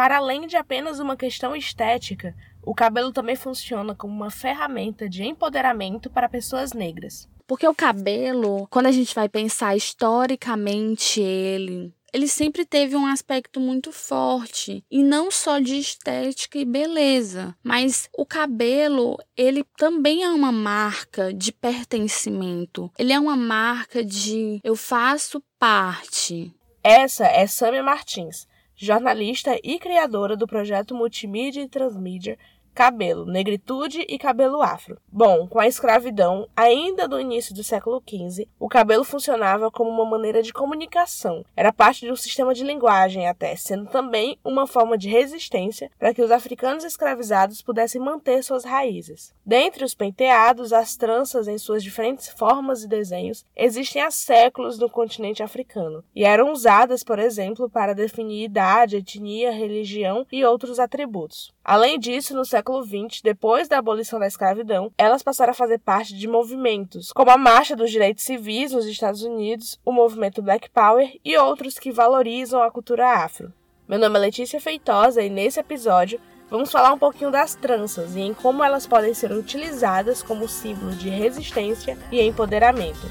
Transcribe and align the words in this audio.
para 0.00 0.16
além 0.16 0.46
de 0.46 0.56
apenas 0.56 0.98
uma 0.98 1.14
questão 1.14 1.54
estética, 1.54 2.34
o 2.62 2.74
cabelo 2.74 3.12
também 3.12 3.36
funciona 3.36 3.94
como 3.94 4.14
uma 4.14 4.30
ferramenta 4.30 5.06
de 5.06 5.22
empoderamento 5.22 6.08
para 6.08 6.26
pessoas 6.26 6.72
negras. 6.72 7.28
Porque 7.46 7.68
o 7.68 7.74
cabelo, 7.74 8.66
quando 8.70 8.86
a 8.86 8.92
gente 8.92 9.14
vai 9.14 9.28
pensar 9.28 9.76
historicamente 9.76 11.20
ele, 11.20 11.92
ele 12.14 12.26
sempre 12.26 12.64
teve 12.64 12.96
um 12.96 13.04
aspecto 13.04 13.60
muito 13.60 13.92
forte 13.92 14.82
e 14.90 15.02
não 15.02 15.30
só 15.30 15.58
de 15.58 15.76
estética 15.76 16.58
e 16.58 16.64
beleza, 16.64 17.54
mas 17.62 18.08
o 18.16 18.24
cabelo, 18.24 19.18
ele 19.36 19.62
também 19.76 20.24
é 20.24 20.30
uma 20.30 20.50
marca 20.50 21.30
de 21.30 21.52
pertencimento. 21.52 22.90
Ele 22.98 23.12
é 23.12 23.20
uma 23.20 23.36
marca 23.36 24.02
de 24.02 24.60
eu 24.64 24.76
faço 24.76 25.42
parte. 25.58 26.50
Essa 26.82 27.26
é 27.26 27.46
Samia 27.46 27.82
Martins, 27.82 28.48
jornalista 28.82 29.60
e 29.62 29.78
criadora 29.78 30.34
do 30.34 30.46
projeto 30.46 30.94
Multimídia 30.94 31.60
e 31.60 31.68
Transmídia 31.68 32.38
cabelo, 32.74 33.26
negritude 33.26 34.04
e 34.08 34.18
cabelo 34.18 34.62
afro. 34.62 34.98
Bom, 35.10 35.46
com 35.46 35.58
a 35.58 35.66
escravidão, 35.66 36.48
ainda 36.56 37.06
do 37.06 37.20
início 37.20 37.54
do 37.54 37.62
século 37.62 38.02
XV, 38.08 38.48
o 38.58 38.68
cabelo 38.68 39.04
funcionava 39.04 39.70
como 39.70 39.90
uma 39.90 40.04
maneira 40.04 40.42
de 40.42 40.52
comunicação. 40.52 41.44
Era 41.56 41.72
parte 41.72 42.06
de 42.06 42.12
um 42.12 42.16
sistema 42.16 42.54
de 42.54 42.64
linguagem 42.64 43.28
até, 43.28 43.54
sendo 43.56 43.86
também 43.86 44.38
uma 44.44 44.66
forma 44.66 44.96
de 44.96 45.08
resistência 45.08 45.90
para 45.98 46.14
que 46.14 46.22
os 46.22 46.30
africanos 46.30 46.84
escravizados 46.84 47.60
pudessem 47.60 48.00
manter 48.00 48.42
suas 48.42 48.64
raízes. 48.64 49.34
Dentre 49.44 49.84
os 49.84 49.94
penteados, 49.94 50.72
as 50.72 50.96
tranças 50.96 51.48
em 51.48 51.58
suas 51.58 51.82
diferentes 51.82 52.28
formas 52.28 52.82
e 52.82 52.88
desenhos 52.88 53.44
existem 53.56 54.00
há 54.00 54.10
séculos 54.10 54.78
no 54.78 54.88
continente 54.88 55.42
africano 55.42 56.04
e 56.14 56.24
eram 56.24 56.52
usadas, 56.52 57.02
por 57.02 57.18
exemplo, 57.18 57.68
para 57.68 57.94
definir 57.94 58.44
idade, 58.44 58.96
etnia, 58.96 59.50
religião 59.50 60.26
e 60.30 60.44
outros 60.44 60.78
atributos. 60.78 61.52
Além 61.64 61.98
disso, 61.98 62.34
no 62.34 62.44
século 62.44 62.59
XX, 62.62 63.20
depois 63.22 63.68
da 63.68 63.78
abolição 63.78 64.18
da 64.18 64.26
escravidão, 64.26 64.92
elas 64.96 65.22
passaram 65.22 65.52
a 65.52 65.54
fazer 65.54 65.78
parte 65.78 66.14
de 66.14 66.28
movimentos, 66.28 67.12
como 67.12 67.30
a 67.30 67.38
Marcha 67.38 67.74
dos 67.74 67.90
Direitos 67.90 68.24
Civis 68.24 68.72
nos 68.72 68.86
Estados 68.86 69.22
Unidos, 69.22 69.78
o 69.84 69.92
movimento 69.92 70.42
Black 70.42 70.70
Power 70.70 71.18
e 71.24 71.36
outros 71.36 71.78
que 71.78 71.90
valorizam 71.90 72.62
a 72.62 72.70
cultura 72.70 73.24
afro. 73.24 73.52
Meu 73.88 73.98
nome 73.98 74.16
é 74.16 74.22
Letícia 74.22 74.60
Feitosa 74.60 75.22
e 75.22 75.28
nesse 75.28 75.58
episódio 75.58 76.20
vamos 76.48 76.70
falar 76.70 76.92
um 76.92 76.98
pouquinho 76.98 77.30
das 77.30 77.54
tranças 77.54 78.14
e 78.14 78.20
em 78.20 78.34
como 78.34 78.62
elas 78.62 78.86
podem 78.86 79.14
ser 79.14 79.32
utilizadas 79.32 80.22
como 80.22 80.48
símbolo 80.48 80.92
de 80.92 81.08
resistência 81.08 81.96
e 82.12 82.20
empoderamento. 82.20 83.08